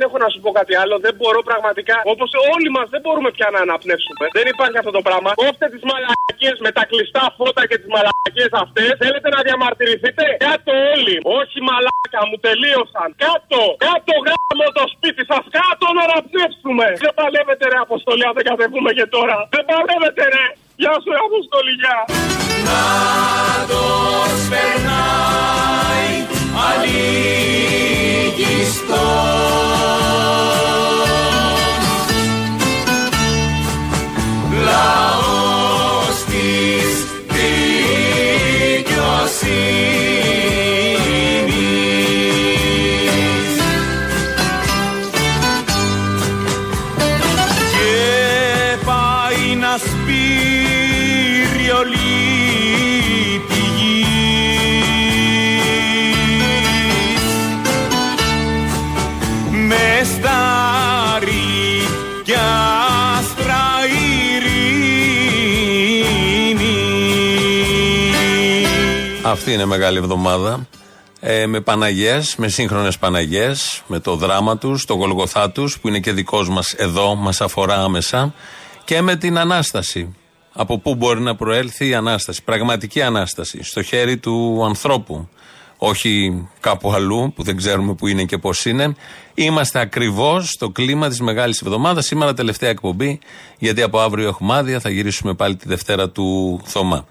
[0.08, 0.96] έχω να σου πω κάτι άλλο.
[1.06, 1.98] Δεν μπορώ πραγματικά.
[2.13, 4.26] Όπως όλοι μας δεν μπορούμε πια να αναπνεύσουμε.
[4.38, 5.30] Δεν υπάρχει αυτό το πράγμα.
[5.44, 8.92] Κόφτε τις μαλακίες με τα κλειστά φώτα και τις μαλακίες αυτές.
[9.04, 11.16] Θέλετε να διαμαρτυρηθείτε; Κάτω όλοι.
[11.39, 13.10] Όχι μαλάκα μου τελείωσαν.
[13.26, 13.62] Κάτω.
[13.88, 15.44] Κάτω γάμο το σπίτι σας.
[15.60, 16.86] Κάτω να αναπνεύσουμε.
[17.04, 19.38] Δεν παλεύετε ρε Αποστολή αν δεν κατεβούμε και τώρα.
[19.56, 20.46] Δεν παλεύετε ρε.
[20.82, 21.74] Γεια σου ρε Αποστολή.
[21.82, 21.98] Γεια.
[22.68, 26.13] Νάτος περνάει
[26.68, 27.62] αλήγιστος
[69.63, 70.67] ειρήνης Αυτή είναι μεγάλη εβδομάδα.
[71.19, 75.99] Ε, με Παναγιές, με σύγχρονες Παναγιές, με το δράμα τους, το γολγοθά τους, που είναι
[75.99, 78.34] και δικός μας εδώ, μας αφορά άμεσα,
[78.84, 80.15] και με την ανάσταση.
[80.54, 85.30] Από πού μπορεί να προέλθει η ανάσταση, πραγματική ανάσταση, στο χέρι του ανθρώπου.
[85.78, 88.95] Όχι κάπου αλλού που δεν ξέρουμε που είναι και πώς είναι.
[89.34, 92.06] Είμαστε ακριβώς στο κλίμα της Μεγάλης Εβδομάδας.
[92.06, 93.19] Σήμερα τελευταία εκπομπή,
[93.58, 94.80] γιατί από αύριο έχουμε άδεια.
[94.80, 97.06] Θα γυρίσουμε πάλι τη Δευτέρα του Θωμά.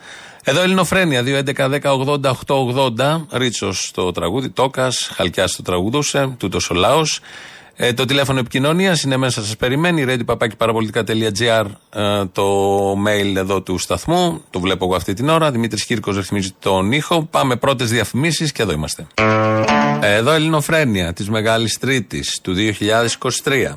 [0.45, 3.21] Εδώ Ελληνοφρένια 2.11.10.80.880.
[3.31, 7.21] Ρίτσος το τραγούδι, Τόκας, Χαλκιάς το τραγουδούσε, τούτος ο λαός.
[7.77, 10.05] Ε, το τηλέφωνο επικοινωνίας είναι μέσα, σας περιμένει.
[10.09, 12.47] radio.parapolitica.gr ε, το
[12.93, 14.43] mail εδώ του σταθμού.
[14.51, 15.51] Το βλέπω εγώ αυτή την ώρα.
[15.51, 17.23] Δημήτρης Κύρκος ρυθμίζει τον ήχο.
[17.31, 19.07] Πάμε πρώτες διαφημίσεις και εδώ είμαστε.
[20.01, 23.75] Ε, εδώ Ελληνοφρένια της Μεγάλης Τρίτης του 2023.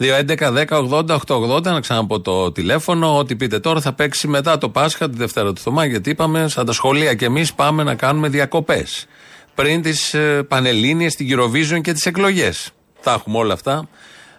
[0.00, 3.18] 2.11.10.80.880 να ξαναπώ το τηλέφωνο.
[3.18, 6.66] Ό,τι πείτε τώρα θα παίξει μετά το Πάσχα, τη Δευτέρα του Θωμά, γιατί είπαμε, σαν
[6.66, 9.06] τα σχολεία και εμείς πάμε να κάνουμε διακοπές.
[9.54, 12.70] Πριν τις ε, Πανελλήνιες, την Eurovision και τις εκλογές.
[13.00, 13.88] Θα έχουμε όλα αυτά.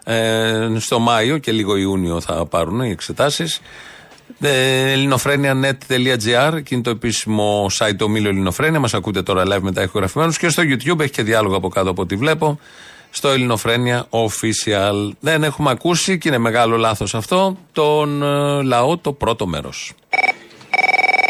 [0.04, 3.62] Ε, στο Μάιο και λίγο Ιούνιο θα πάρουν οι εξετάσεις.
[4.40, 8.80] Ε, ελληνοφρένια.net.gr και είναι το επίσημο site το Μήλο Ελληνοφρένια.
[8.80, 12.02] Μας ακούτε τώρα live μετά ηχογραφημένους και στο YouTube έχει και διάλογο από κάτω από
[12.02, 12.60] ό,τι βλέπω.
[13.12, 15.10] Στο Ελληνοφρένια Official.
[15.20, 17.58] Δεν έχουμε ακούσει και είναι μεγάλο λάθος αυτό.
[17.72, 19.94] Τον ε, λαό το πρώτο μέρος.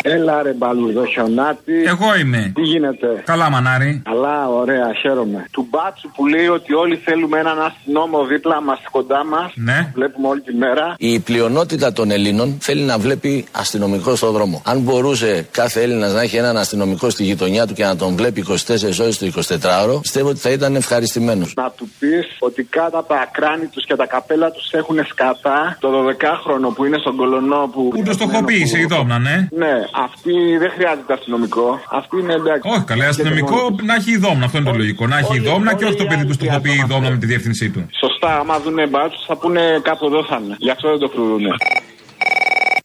[0.03, 1.73] Έλα ρε μπαλουδό χιονάτη.
[1.85, 2.51] Εγώ είμαι.
[2.55, 4.01] Τι γίνεται; Καλά, μανάρι.
[4.05, 5.45] Καλά, ωραία, χαίρομαι.
[5.51, 9.51] Του μπάτσου που λέει ότι όλοι θέλουμε έναν αστυνόμο δίπλα μας, κοντά μας.
[9.55, 9.91] Ναι.
[9.93, 10.95] Βλέπουμε όλη τη μέρα.
[10.97, 14.61] Η πλειονότητα των Ελλήνων θέλει να βλέπει αστυνομικό στον δρόμο.
[14.65, 18.45] Αν μπορούσε κάθε Έλληνας να έχει έναν αστυνομικό στη γειτονιά του και να τον βλέπει
[18.47, 21.53] 24 ώρες το 24ωρο, πιστεύω ότι θα ήταν ευχαριστημένος.
[21.55, 25.77] Να του πεις ότι κάτω από τα κράνη τους και τα καπέλα τους έχουν σκατά
[25.79, 27.87] το 12χρονο που είναι στον κολονό που.
[27.87, 29.47] Που το στοχοποίησε η δόμνα, ναι.
[29.51, 29.73] Ναι,
[30.05, 31.79] αυτή δεν χρειάζεται αστυνομικό.
[31.89, 32.69] Αυτή είναι εντάξει.
[32.73, 34.45] Όχι, καλά, αστυνομικό να έχει η δόμνα.
[34.45, 35.07] Αυτό είναι το λογικό.
[35.07, 37.69] Να έχει η δόμνα και όχι το παιδί που στοχοποιεί η δόμνα με τη διεύθυνσή
[37.69, 37.81] του.
[38.03, 40.55] Σωστά, άμα δουν μπάτσου θα πούνε κάπου εδώ θα είναι.
[40.59, 41.51] Γι' αυτό δεν το κρούουνε.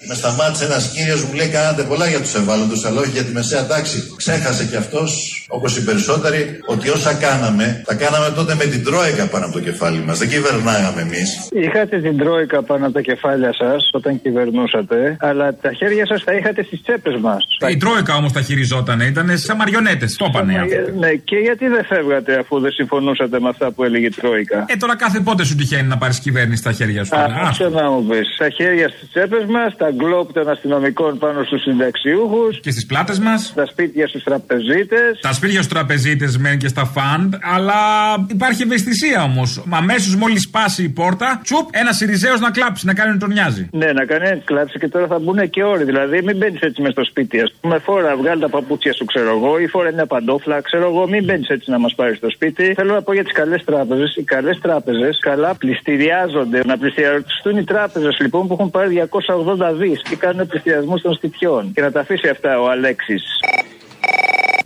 [0.08, 3.32] Με σταμάτησε ένας κύριος μου λέει: Κάνατε πολλά για τους ευάλωτους, αλλά όχι για τη
[3.32, 3.98] μεσαία τάξη.
[4.16, 5.10] Ξέχασε κι αυτός,
[5.48, 9.60] όπως οι περισσότεροι, ότι όσα κάναμε, τα κάναμε τότε με την Τρόικα πάνω από το
[9.60, 10.18] κεφάλι μας.
[10.18, 11.48] Δεν κυβερνάγαμε εμείς.
[11.52, 16.32] Είχατε την Τρόικα πάνω από τα κεφάλια σας όταν κυβερνούσατε, αλλά τα χέρια σας τα
[16.32, 17.42] είχατε στις τσέπες μας.
[17.70, 20.16] Η Τρόικα όμως τα χειριζόταν, ήταν σαν μαριονέτες.
[20.16, 20.98] Το είπανε άνθρωποι.
[20.98, 24.76] Ναι, και γιατί δεν φεύγατε αφού δεν συμφωνούσατε με αυτά που έλεγε η Τρόικα; Ε,
[24.76, 27.16] τώρα κάθε πότε σου τυχαίνει να πάρεις κυβέρνηση στα χέρια σου.
[27.16, 28.36] Άκουσα να μου πεις.
[28.38, 32.60] Τα χέρια στις τσέπες μας, τα γκλόπ των αστυνομικών πάνω στους συνταξιούχους.
[32.60, 33.52] Και στις πλάτες μας.
[33.54, 35.20] Τα σπίτια στους τραπεζίτες.
[35.20, 37.80] Τα σπίτια στου τραπεζίτε μένουν και στα φαντ, αλλά
[38.36, 39.50] υπάρχει ευαισθησία όμως.
[39.70, 43.68] Αμέσως μόλις σπάσει η πόρτα, τσουπ, ένας Σιριζέο να κλάψει, να κάνει να τον νοιάζει.
[43.72, 45.84] Ναι, να κάνει να κλάψει και τώρα θα μπουν και όροι.
[45.84, 49.30] Δηλαδή, μην μπαίνεις έτσι μες στο σπίτι, ας πούμε, φόρα, βγάλει τα παπούτσια σου, ξέρω
[49.36, 52.74] εγώ, ή φόρα μια παντόφλα, ξέρω εγώ, μην μπαίνεις έτσι να μας πάρεις στο σπίτι.
[52.74, 54.16] Θέλω να πω για τις καλές τράπεζες.
[54.16, 56.60] Οι καλές τράπεζες καλά πληστηριάζονται.
[56.64, 61.72] Να πληστηριαστούν οι τράπεζες λοιπόν που έχουν πάρει 280 δις και κάνουν πληστηριασμούς των σπιτιών.
[61.74, 63.22] Και να τα αφήσει αυτά ο Αλέξης.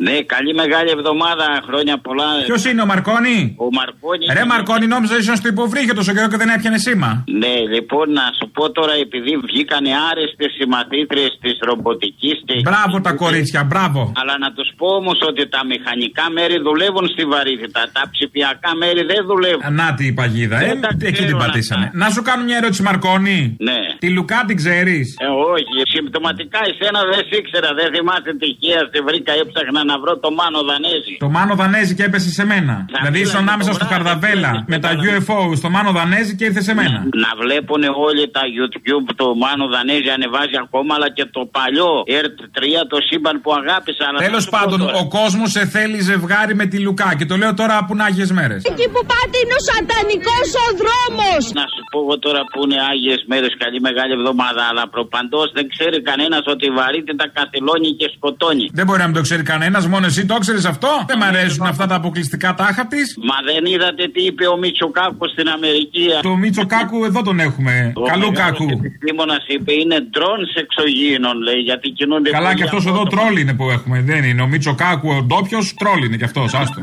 [0.07, 2.29] Ναι, καλή μεγάλη εβδομάδα, χρόνια πολλά.
[2.51, 4.25] Ποιος είναι ο Μαρκόνη; Ο Μαρκόνη.
[4.39, 7.11] Ρε Μαρκόνη, νόμιζα ήσουν στο υποβρύχιο τόσο καιρό και δεν έπιανε σήμα.
[7.43, 12.55] Ναι, λοιπόν, να σου πω τώρα, επειδή βγήκανε άρεστες οι μαθήτριε της ρομποτικής και.
[12.69, 14.01] Μπράβο τα κορίτσια, μπράβο.
[14.21, 17.81] Αλλά να τους πω όμως ότι τα μηχανικά μέρη δουλεύουν στη βαρύτητα.
[17.97, 19.63] Τα ψηφιακά μέρη δεν δουλεύουν.
[19.81, 20.71] Να τη η παγίδα, ε,
[21.11, 21.87] εκεί την πατήσανε.
[22.03, 23.39] Να σου κάνω μια ερώτηση, Μαρκόνη.
[23.69, 23.81] Ναι.
[24.03, 28.99] Τη Λουκά την ξέρεις; Ε, όχι, συμπτωματικά εσένα δεν σε ήξερα, δεν θυμάσαι τυχαία, στη
[29.09, 31.15] βρήκα, έψαχνα να βρω το Μάνο Δανέζη.
[31.25, 32.75] Το Μάνο Δανέζη και έπεσε σε μένα.
[32.99, 36.99] δηλαδή ήσουν ανάμεσα στο Καρδαβέλα με τα UFO στο Μάνο Δανέζη και ήρθε σε μένα.
[37.25, 42.41] Να βλέπουν όλοι τα YouTube το Μάνο Δανέζη ανεβάζει ακόμα, αλλά και το παλιό Earth
[42.59, 44.05] 3 το σύμπαν που αγάπησα.
[44.29, 47.93] Τέλος πάντων, ο κόσμος σε θέλει ζευγάρι με τη Λουκά και το λέω τώρα που
[47.95, 48.61] είναι άγιες μέρες.
[48.73, 51.43] Εκεί που πάτε είναι ο σαντανικός ο δρόμος.
[51.61, 55.65] Να σου πω εγώ τώρα που είναι άγιες μέρες, καλή μεγάλη εβδομάδα, αλλά προπαντός δεν
[55.73, 58.67] ξέρει κανένας ότι η βαρύτητα καθυλώνει και σκοτώνει.
[58.79, 60.89] Δεν μπορεί να μην το ξέρει κανένας, μόνο εσύ το ξέρεις αυτό.
[61.07, 63.07] Δεν μ' αρέσουν αυτά τα αποκλειστικά τάχα της.
[63.31, 64.91] Μα δεν είδατε τι είπε ο Μίτσο
[65.33, 66.07] στην Αμερική.
[66.23, 67.93] Το Μίτσο Κάκου εδώ τον έχουμε.
[68.11, 68.67] Καλού Κάκου.
[68.71, 72.31] Ο επιστήμονας είπε είναι ντρόνς εξωγήινων, λέει, γιατί κινούνται.
[72.31, 74.01] Καλά, και αυτός εδώ τρόλ είναι που έχουμε.
[74.01, 74.43] Δεν είναι.
[74.43, 76.81] Ο Μίτσο Κάκου, ο ντόπιος, τρόλ είναι κι αυτός, άστο.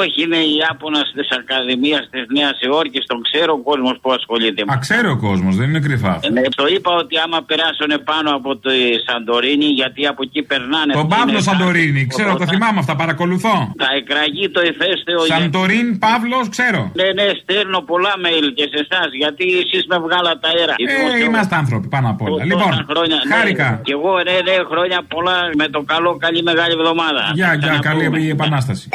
[0.00, 4.60] Όχι, είναι η Ιάπωνα της Ακαδημίας της Νέας Υόρκης, τον ξέρω ο κόσμος που ασχολείται.
[4.72, 6.20] Α, ξέρει ο κόσμος, δεν είναι κρυφά.
[6.32, 8.70] Ναι, το είπα ότι άμα περάσουν πάνω από το
[9.06, 10.92] Σαντορίνη, γιατί από εκεί περνάνε.
[10.92, 11.75] Τον Παύλο Σαντορίνη,
[12.12, 13.56] ξέρω, το θυμάμαι αυτά, παρακολουθώ.
[13.82, 15.18] Θα εκραγεί το ηφαίστειο.
[15.30, 16.80] Σαντορίν, Παύλος, ξέρω.
[17.00, 20.74] Ναι, ναι, στέλνω πολλά mail και σε εσάς, γιατί εσείς με βγάλατε αέρα.
[20.76, 22.44] Ε, είμαστε άνθρωποι πάνω απ' όλα.
[22.50, 23.68] Λοιπόν, χρόνια, χάρηκα.
[23.70, 27.22] Ναι, και εγώ, ναι, ναι, χρόνια πολλά με το καλό, καλή μεγάλη εβδομάδα.
[27.34, 28.88] Γεια, γεια, καλή επανάσταση.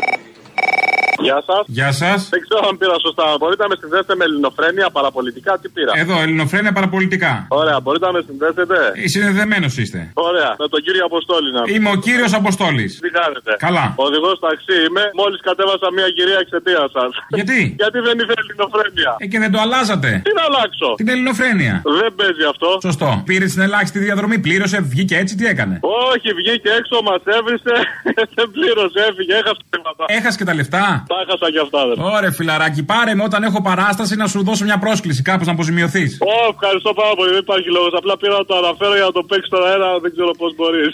[1.28, 1.64] Γεια σας.
[1.80, 2.20] Γεια σας.
[2.34, 3.26] Δεν ξέρω αν πήρα σωστά.
[3.40, 5.52] Μπορείτε να με συνδέσετε με ελληνοφρένεια παραπολιτικά.
[5.62, 7.34] Τι πήρα; Εδώ, ελληνοφρένεια παραπολιτικά.
[7.62, 10.00] Ωραία, μπορείτε να με συνδέσετε; Ε, συνδεδεμένος είστε.
[10.30, 12.92] Ωραία, με τον κύριο Αποστόλη να Είμαι ο κύριος Αποστόλης.
[13.04, 13.86] Τι κάνετε; Καλά.
[14.06, 15.04] Οδηγός ταξί είμαι.
[15.22, 17.12] Μόλις κατέβασα μια κυρία εξαιτίας σας.
[17.38, 19.12] Γιατί; Γιατί δεν ήθελε ελληνοφρένεια.
[19.24, 20.10] Ε, και δεν το αλλάζατε.
[20.26, 21.76] Τι να αλλάξω; Την ελληνοφρένεια.
[22.02, 22.70] Δεν παίζει αυτό.
[22.88, 23.10] Σωστό.
[23.30, 25.76] Πήρε την ελάχιστη διαδρομή, πλήρωσε, βγήκε έτσι, τι έκανε;
[26.10, 27.76] Όχι, βγήκε έξω, μα έβρισε.
[28.38, 30.86] δεν πλήρωσε, έφυγε, έχασε τα Έχασε και τα λεφτά.
[31.12, 31.95] Τα έχασα κι αυτά, δεν.
[32.18, 36.12] Ωραία, φιλαράκι, πάρε με όταν έχω παράσταση να σου δώσω μια πρόσκληση, κάπως να αποζημιωθείς.
[36.34, 37.91] Ω, ευχαριστώ πάρα πολύ, δεν υπάρχει λόγος.
[38.01, 40.91] Απλά πήρα να το αναφέρω για να το παίξεις στον αέρα, δεν ξέρω πώς μπορείς.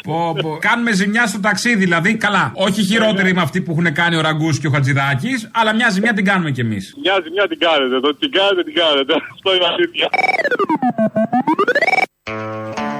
[0.68, 2.45] Κάνουμε ζημιά στο ταξίδι, δηλαδή, καλά.
[2.68, 6.13] Όχι χειρότερη με αυτή που έχουν κάνει ο Ραγκούς και ο Χατζηδάκης, αλλά μια ζημιά
[6.13, 6.84] την κάνουμε κι εμείς.
[7.03, 9.13] Μια ζημιά την κάνετε, το την κάνετε, την κάνετε.
[9.34, 10.07] Αυτό είναι αλήθεια.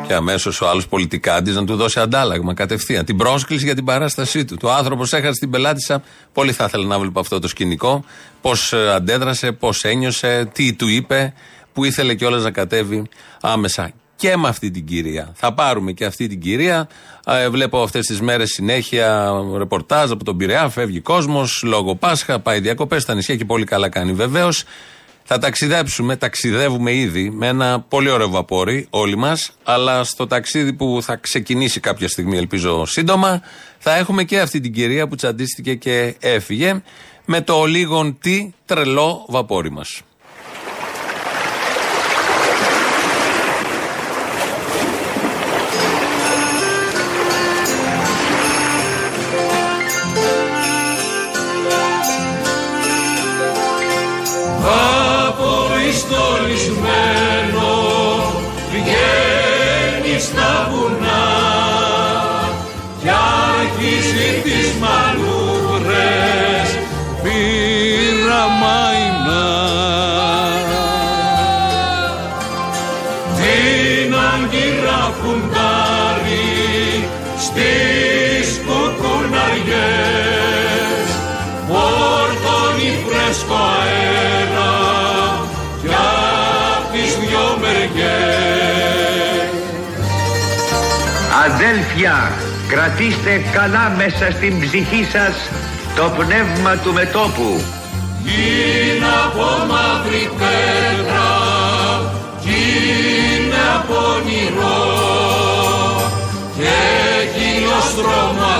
[0.07, 3.05] Και αμέσως ο άλλος πολιτικάντης να του δώσει αντάλλαγμα κατευθείαν.
[3.05, 4.57] Την πρόσκληση για την παράστασή του.
[4.57, 6.03] Το άνθρωπος έχασε την πελάτησα.
[6.34, 8.03] Πολύ θα ήθελα να βλέπω αυτό το σκηνικό.
[8.41, 11.34] Πώς αντέδρασε, πώς ένιωσε, τι του είπε,
[11.73, 13.03] που ήθελε κιόλας να κατέβει
[13.41, 13.91] άμεσα.
[14.15, 15.32] και με αυτή την κυρία.
[15.36, 16.88] Θα πάρουμε και αυτή την κυρία.
[17.25, 20.69] Ε, βλέπω αυτές τις μέρες συνέχεια ρεπορτάζ από τον Πειραιά.
[20.69, 24.63] Φεύγει κόσμος λόγω Πάσχα, πάει διακοπές στα νησιά και πολύ καλά κάνει βεβαίως.
[25.30, 29.51] Θα ταξιδέψουμε, ταξιδεύουμε ήδη με ένα πολύ ωραίο βαπόρι όλοι μας.
[29.63, 33.41] Αλλά στο ταξίδι που θα ξεκινήσει κάποια στιγμή, ελπίζω σύντομα,
[33.78, 36.82] θα έχουμε και αυτή την κυρία που τσαντίστηκε και έφυγε
[37.25, 40.01] με το λίγον τι τρελό βαπόρι μας.
[68.38, 69.46] Πειραμαϊνά.
[73.38, 79.88] Την αγκύρα φουντάρει στις κουκουναριές
[81.68, 84.76] πόρτωνει φρέσκο αέρα
[85.82, 88.38] κι απ' τις δυο μεριές.
[91.46, 92.32] Αδέλφια,
[92.68, 95.36] κρατήστε καλά μέσα στην ψυχή σας
[95.96, 97.62] το πνεύμα του μετόπου.
[98.28, 101.30] Είναι από μαύρη πέτρα
[102.41, 102.59] κι
[103.34, 104.80] είναι από όνειρο
[106.57, 106.75] και
[107.36, 108.55] χιλιόστρωμα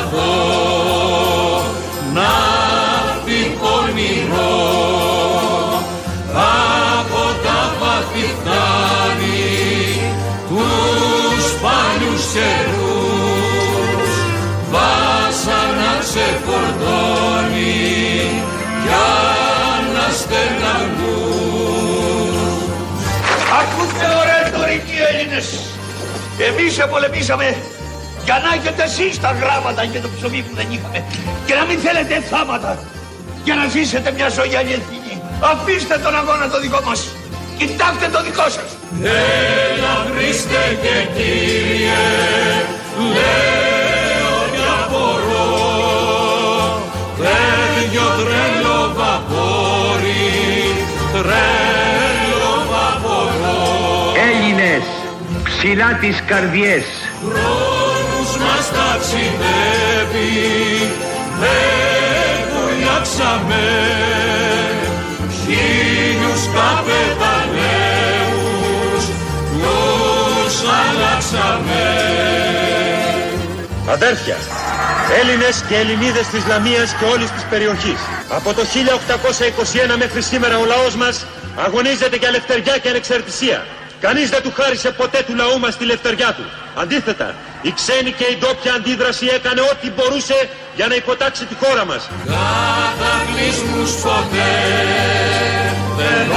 [25.38, 25.58] τωρικοί
[26.38, 26.60] Έλληνες.
[26.60, 27.56] Εμείς επολεμήσαμε
[28.24, 31.04] για να έχετε εσείς τα γράμματα και το ψωμί που δεν είχαμε.
[31.46, 32.80] Και να μην θέλετε θάματα.
[33.44, 35.22] Για να ζήσετε μια ζωή αληθινή.
[35.40, 37.08] Αφήστε τον αγώνα το δικό μας.
[37.58, 38.70] Κοιτάξτε το δικό σας.
[39.02, 42.02] Έλα Χριστέ και Κύριε,
[55.58, 56.86] ψηλά τις καρδιές.
[57.20, 60.36] Χρόνους μας ταξιδεύει,
[61.41, 63.66] δεν βουλιάξαμε,
[65.39, 67.74] χίλιους καπεταλαίους,
[69.62, 71.86] τους αλλάξαμε.
[73.89, 74.38] Αδέρφια,
[75.22, 77.99] Έλληνες και Ελληνίδες της Λαμίας και όλης της περιοχής.
[78.30, 81.26] Από το 1821 μέχρι σήμερα ο λαός μας
[81.66, 83.66] αγωνίζεται για ελευθεριά και ανεξαρτησία.
[84.02, 86.43] Κανείς δεν του χάρισε ποτέ του λαού μας τη λευτεριά του.
[86.76, 91.86] Αντίθετα, η ξένη και η ντόπια αντίδραση έκανε ό,τι μπορούσε για να υποτάξει τη χώρα
[91.86, 92.10] μας.
[92.26, 94.54] Κατακλυσμούς ποτέ
[95.98, 96.28] δεν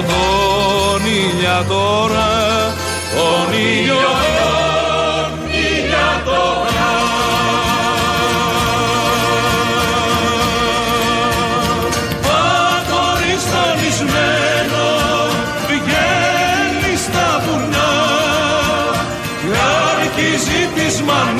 [0.00, 2.30] ήλιο τον ηλιατορά
[3.14, 6.94] τον ήλιο τον ηλιατορά
[12.22, 14.88] Πάτορι στολισμένο
[15.66, 17.92] πηγαίνεις στα βουνά
[19.40, 19.56] και
[20.00, 21.39] αρχίζει τις μανούβρες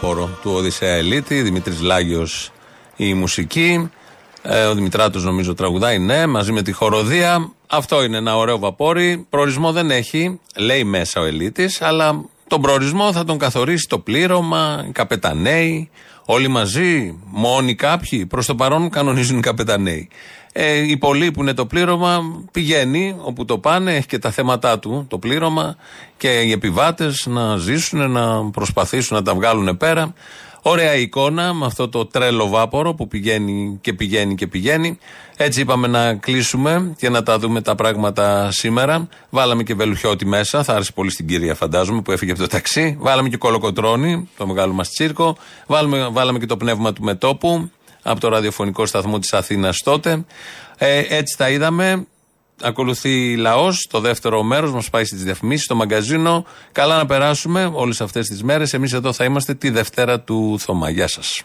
[0.00, 2.52] τρελό βάπορο του Οδυσσέα Ελίτη, Δημήτρης Λάγιος
[2.96, 3.90] η μουσική.
[4.42, 7.52] Ε, ο Δημητράτος νομίζω τραγουδάει, ναι, μαζί με τη χοροδία.
[7.66, 9.26] Αυτό είναι ένα ωραίο βαπόρι.
[9.30, 14.84] Προορισμό δεν έχει, λέει μέσα ο Ελίτης, αλλά τον προορισμό θα τον καθορίσει το πλήρωμα,
[14.88, 15.90] οι καπεταναίοι,
[16.24, 18.26] όλοι μαζί, μόνοι κάποιοι.
[18.26, 20.08] Προς το παρόν κανονίζουν οι καπεταναίοι.
[20.52, 22.20] Ε, οι πολλοί που είναι το πλήρωμα
[22.52, 25.76] πηγαίνει όπου το πάνε, έχει και τα θέματα του το πλήρωμα
[26.16, 30.14] και οι επιβάτες να ζήσουν, να προσπαθήσουν να τα βγάλουν πέρα.
[30.62, 34.98] Ωραία εικόνα με αυτό το τρέλο βάπορο που πηγαίνει και πηγαίνει και πηγαίνει.
[35.36, 39.08] Έτσι είπαμε να κλείσουμε και να τα δούμε τα πράγματα σήμερα.
[39.30, 42.96] Βάλαμε και βελουχιώτη μέσα, θα άρεσε πολύ στην κυρία φαντάζομαι που έφυγε από το ταξί.
[43.00, 45.36] Βάλαμε και κολοκοτρόνη, το μεγάλο μας τσίρκο.
[45.66, 47.70] Βάλαμε, βάλαμε και το πνεύμα του μετόπου
[48.02, 50.24] από το ραδιοφωνικό σταθμό της Αθήνας τότε.
[50.78, 52.06] Ε, έτσι τα είδαμε.
[52.62, 53.86] Ακολουθεί λαός.
[53.90, 56.44] Το δεύτερο μέρος μας πάει στις διαφημίσεις, στο μαγκαζίνο.
[56.72, 58.72] Καλά να περάσουμε όλες αυτές τις μέρες.
[58.72, 60.90] Εμείς εδώ θα είμαστε τη Δευτέρα του Θωμά.
[60.90, 61.42] Γεια σας.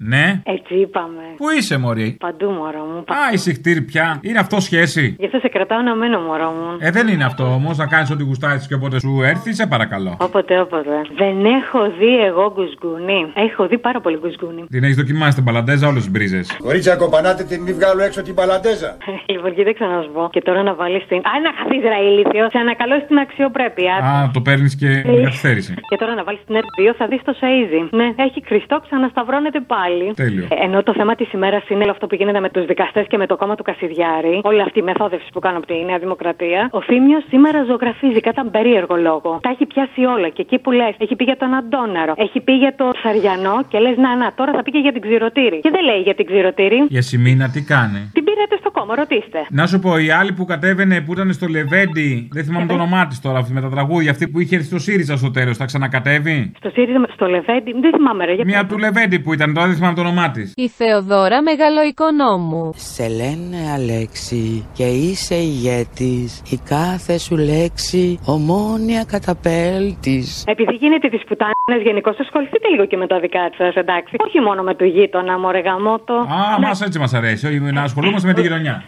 [0.00, 0.40] Ναι.
[0.44, 1.22] Έτσι είπαμε.
[1.36, 2.98] Πού είσαι, Μωρή; Παντού, μωρό μου.
[2.98, 4.20] Α, είσαι χτύρι πια.
[4.22, 6.76] Είναι αυτό σχέση; Γι' αυτό σε κρατάω να μένω, μωρό μου.
[6.78, 7.76] Ε, δεν είναι αυτό όμως.
[7.76, 10.16] Να κάνεις ό,τι γουστάρεις και όποτε σου έρθει, σε παρακαλώ.
[10.20, 10.94] Όποτε, όποτε.
[11.16, 13.20] Δεν έχω δει εγώ γκουσγκουνί.
[13.34, 14.66] Έχω δει πάρα πολύ γκουσγκουνί.
[14.70, 16.56] Την έχεις δοκιμάσει την παλαντέζα όλες τις μπρίζες.
[16.62, 18.96] Κορίτσια, κοπανάτε την μη βγάλω έξω την παλαντέζα.
[19.26, 20.28] λοιπόν, κοίταξε να σου πω.
[20.32, 21.18] Και τώρα να βάλεις την.
[21.18, 22.44] Α, ένα χαθή Ισραήλιθιο.
[22.50, 23.94] Σε ανακαλώ την αξιοπρέπεια.
[23.94, 25.74] Α, το παίρνεις και με καθυστέρηση.
[25.90, 27.80] Και τώρα να βάλεις την ΕΡΤ2 θα δεις το Σαΐζι.
[27.98, 29.84] Ναι, έχει Χριστό, ξανασταυρώνεται πάλι.
[30.14, 30.46] Τέλειο.
[30.50, 33.16] Ε, ενώ το θέμα της ημέρας είναι όλο αυτό που γίνεται με τους δικαστές και
[33.16, 36.68] με το κόμμα του Κασιδιάρη, όλη αυτή η μεθόδευση που κάνουν από τη Νέα Δημοκρατία,
[36.70, 39.38] ο Θήμιος σήμερα ζωγραφίζει κατά περίεργο λόγο.
[39.42, 42.52] Τα έχει πιάσει όλα και εκεί που λες, έχει πει για τον Αντόναρο, έχει πει
[42.52, 45.60] για το Σαριανό και λες, να, να, τώρα θα πει και για την Ξηρωτήρη.
[45.60, 46.86] Και δεν λέει για την Ξηρωτήρη.
[46.88, 48.10] Για Σιμίνα τι κάνει.
[48.12, 49.46] Την πήρατε στο κόμμα, ρωτήστε.
[49.50, 53.06] Να σου πω, η άλλη που κατέβαινε που ήταν στο Λεβέντι, δεν θυμάμαι το όνομά
[53.06, 55.64] της τώρα αυτή με τα τραγούδια, αυτή που είχε έρθει στο ΣΥΡΙΖΑ στο τέλος, θα
[55.64, 58.34] ξανακατέβει; Στο ΣΥΡΙΖΑ, στο Λεβέντι, δεν θυμάμαι ρε.
[58.44, 60.52] Μια του Λεβέντι που ήταν, τώρα δεν θυμάμαι το όνομά της.
[60.56, 62.70] Η Θεοδόρα Μεγαλοοικονόμου.
[62.76, 71.22] Σε λένε Αλέξη και είσαι ηγέτης Η κάθε σου λέξη ομόνια καταπέλτης Επειδή γίνεται της
[71.28, 74.14] πουτάνε γενικώς, ασχοληθείτε λίγο και με τα δικά σα, εντάξει.
[74.26, 76.14] Όχι μόνο με το γείτονα, μωρέ γαμότο.
[76.14, 77.46] Α, μας έτσι μας αρέσει.
[77.46, 78.82] όχι, Να ασχολούμαστε με τη γειτονιά.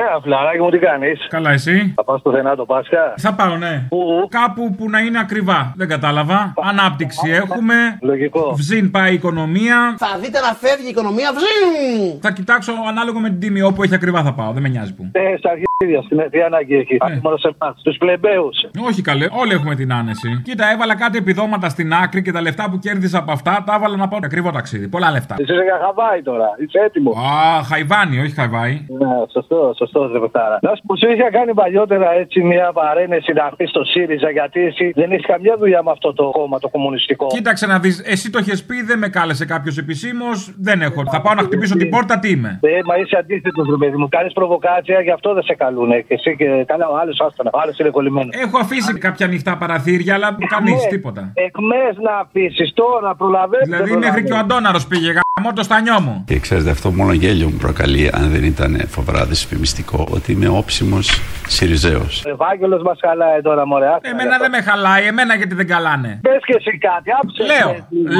[0.00, 3.88] Ε, φιλαράκι μου, τι κάνεις; Καλά, εσύ; Θα πα πουθενά το Πάσχα; Θα πάω, ναι.
[4.28, 5.72] Κάπου που να είναι ακριβά.
[5.76, 6.54] Δεν κατάλαβα.
[6.62, 7.74] Ανάπτυξη έχουμε.
[8.02, 8.52] Λογικό.
[8.56, 9.94] Βζίν πάει η οικονομία.
[9.98, 13.62] Θα δείτε να φεύγει η οικονομία βζίν Θα κοιτάξω ανάλογα με την τιμή.
[13.62, 14.52] Όπου έχει ακριβά θα πάω.
[14.52, 15.08] Δεν με νοιάζει που.
[15.12, 15.36] Ε,
[15.80, 16.96] στα αρχίδια στην τι ανάγκη έχει.
[17.08, 17.20] Ναι.
[17.22, 18.56] Μόνο σε εμάς, τους πλεμπαίους.
[18.88, 20.42] Όχι καλέ, όλοι έχουμε την άνεση.
[20.44, 23.96] Κοίτα, έβαλα κάτι επιδόματα στην άκρη και τα λεφτά που κέρδισα από αυτά τα έβαλα
[23.96, 24.88] να πάω ακριβό ταξίδι.
[24.88, 25.34] Πολλά λεφτά.
[25.38, 26.48] Είσαι για χαβάη τώρα.
[26.62, 27.16] Είσαι έτοιμος.
[27.16, 28.72] Α, χαϊβάνι, όχι χαϊβάι.
[29.00, 30.58] Ναι, σωστό, σωστό, δε πετάρα.
[30.62, 34.60] Να σου πω, σου είχα κάνει παλιότερα έτσι μια παρένεση να πει στο ΣΥΡΙΖΑ γιατί
[34.64, 37.26] εσύ δεν έχεις καμιά δουλειά με αυτό το κόμμα το κομμουνιστικό.
[37.26, 40.54] Κοίταξε να δεις, εσύ το έχεις πει, δεν με κάλεσε κάποιος επισήμως.
[40.58, 41.02] Δεν έχω.
[41.10, 42.58] Θα πάω να χτυπήσω την πόρτα, τι είμαι.
[42.62, 44.08] Ε, μα είσαι αντίθετος, ρε παιδί μου.
[44.08, 45.96] Κάνεις προβοκάτσια, γι' αυτό δεν σε καλούνε.
[46.06, 47.50] Και εσύ και καλά, ο άλλος άστονα.
[47.52, 48.34] Ο άλλος είναι κολλημένος.
[48.44, 51.22] Έχω αφήσει κάποια ανοιχτά παραθύρια, αλλά κανείς τίποτα.
[51.34, 53.68] Εκμές να αφήσεις τώρα, προλαβαίνεις.
[53.68, 56.24] Δηλαδή μέχρι και ο Αντόναρο πήγε γάμο το στανιό μου.
[56.26, 61.06] Και ξέρετε, αυτό μόνο γέλιο μου προκαλεί, αν δεν ήταν φοβερά δυσφημιστικό, ότι είμαι όψιμος
[61.48, 62.22] Σιριζέος.
[62.26, 63.86] Ο Ευάγγελος μας χαλάει τώρα, μωρέ.
[64.00, 66.20] Εμένα δεν με χαλάει, εμένα γιατί δεν καλάνε.
[66.22, 67.42] Πες και εσύ κάτι, άψε.
[67.50, 67.70] Λέω,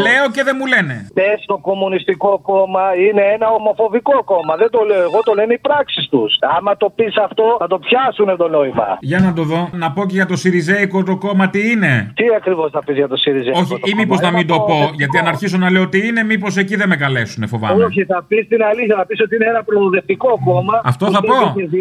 [0.07, 0.95] λέω και δεν μου λένε.
[1.15, 4.53] Πες το κομμουνιστικό κόμμα είναι ένα ομοφοβικό κόμμα.
[4.63, 6.31] Δεν το λέω εγώ, το λένε οι πράξεις τους.
[6.57, 8.89] Άμα το πεις αυτό, θα το πιάσουν το νόημα.
[9.01, 12.13] Για να το δω, να πω και για το Σιριζέικο το κόμμα τι είναι.
[12.15, 13.59] Τι ακριβώς θα πεις για το Σιριζέικο.
[13.59, 16.57] Όχι, ή μήπως να μην το πω, γιατί αν αρχίσω να λέω τι είναι, μήπως
[16.57, 17.85] εκεί δεν με καλέσουν, φοβάμαι.
[17.85, 20.81] Όχι, θα πει την αλήθεια, θα πει ότι είναι ένα προοδευτικό κόμμα.
[20.85, 21.39] Αυτό θα πω.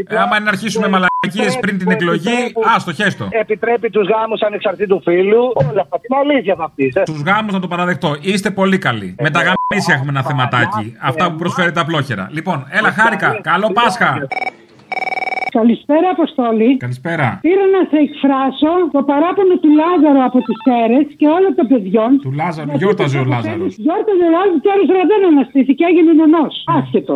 [0.07, 2.39] Ε, άμα να αρχίσουμε μαλακίε πριν την εκλογή,
[2.73, 3.27] α το χέστο.
[3.31, 5.43] Επιτρέπει του γάμου ανεξαρτήτου φίλου.
[5.69, 6.93] Όλα αυτά την αλήθεια θα πει.
[7.05, 8.15] Του γάμου να το παραδεχτώ.
[8.21, 9.15] Είστε πολύ καλοί.
[9.21, 10.95] Με τα γαμίσια έχουμε ένα θεματάκι.
[11.01, 12.29] Αυτά που προσφέρει τα πλόχερα.
[12.31, 13.39] Λοιπόν, έλα χάρηκα.
[13.41, 14.27] Καλό Πάσχα.
[15.59, 16.69] Καλησπέρα, Αποστόλη.
[16.85, 17.27] Καλησπέρα.
[17.45, 22.11] Πήρα να σε εκφράσω το παράπονο του Λάζαρου από τις Σέρε και όλων των παιδιών.
[22.25, 23.71] Του Λάζαρου, γιόρταζε ο Λάζαρος.
[23.85, 26.53] Γιόρταζε ο Λάζαρος και άλλο δεν αναστήθηκε, έγινε νονός.
[26.77, 27.15] Άσχετο.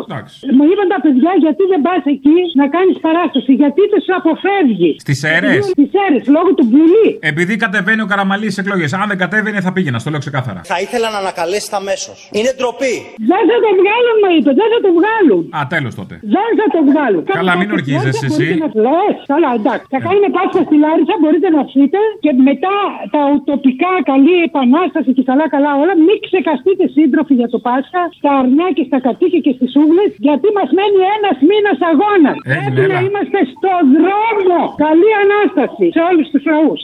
[0.56, 5.18] Μου είπαν τα παιδιά γιατί δεν πας εκεί να κάνεις παράσταση, γιατί τους αποφεύγει; Στις
[5.24, 5.54] Σέρε.
[5.74, 7.10] Στις Σέρε, λόγω του πουλί.
[7.32, 8.90] Επειδή κατεβαίνει ο Καραμαλής στι εκλογές.
[9.02, 10.62] Αν δεν κατέβαινε θα πήγαινα, στο λέω ξεκάθαρα.
[10.74, 12.18] Θα ήθελα να ανακαλέσετε αμέσως.
[12.38, 12.96] Είναι ντροπή.
[13.32, 15.42] Δεν θα το βγάλουν, μου είπε, δεν θα το βγάλουν.
[15.58, 16.16] Α, τέλος τότε.
[16.36, 17.24] Δεν θα το βγάλουν.
[17.40, 18.46] Καλά, μην οργίζεσαι εσύ.
[18.86, 19.86] Λες, καλά, εντάξει.
[19.94, 22.78] Θα κάνουμε Πάσχα στη Λάρισα, μπορείτε να φύγετε και μετά
[23.14, 25.94] τα ουτοπικά καλή επανάσταση και καλά καλά όλα.
[26.08, 30.48] Μην ξεκαστείτε σύντροφοι για το Πάσχα, στα αρνιά και στα κατοίκια και στις ούγλες, γιατί
[30.58, 32.38] μας μένει ένας μήνας αγώνας.
[32.52, 34.60] Πρέπει να είμαστε στο δρόμο.
[34.86, 36.82] Καλή ανάσταση σε όλους τους λαούς.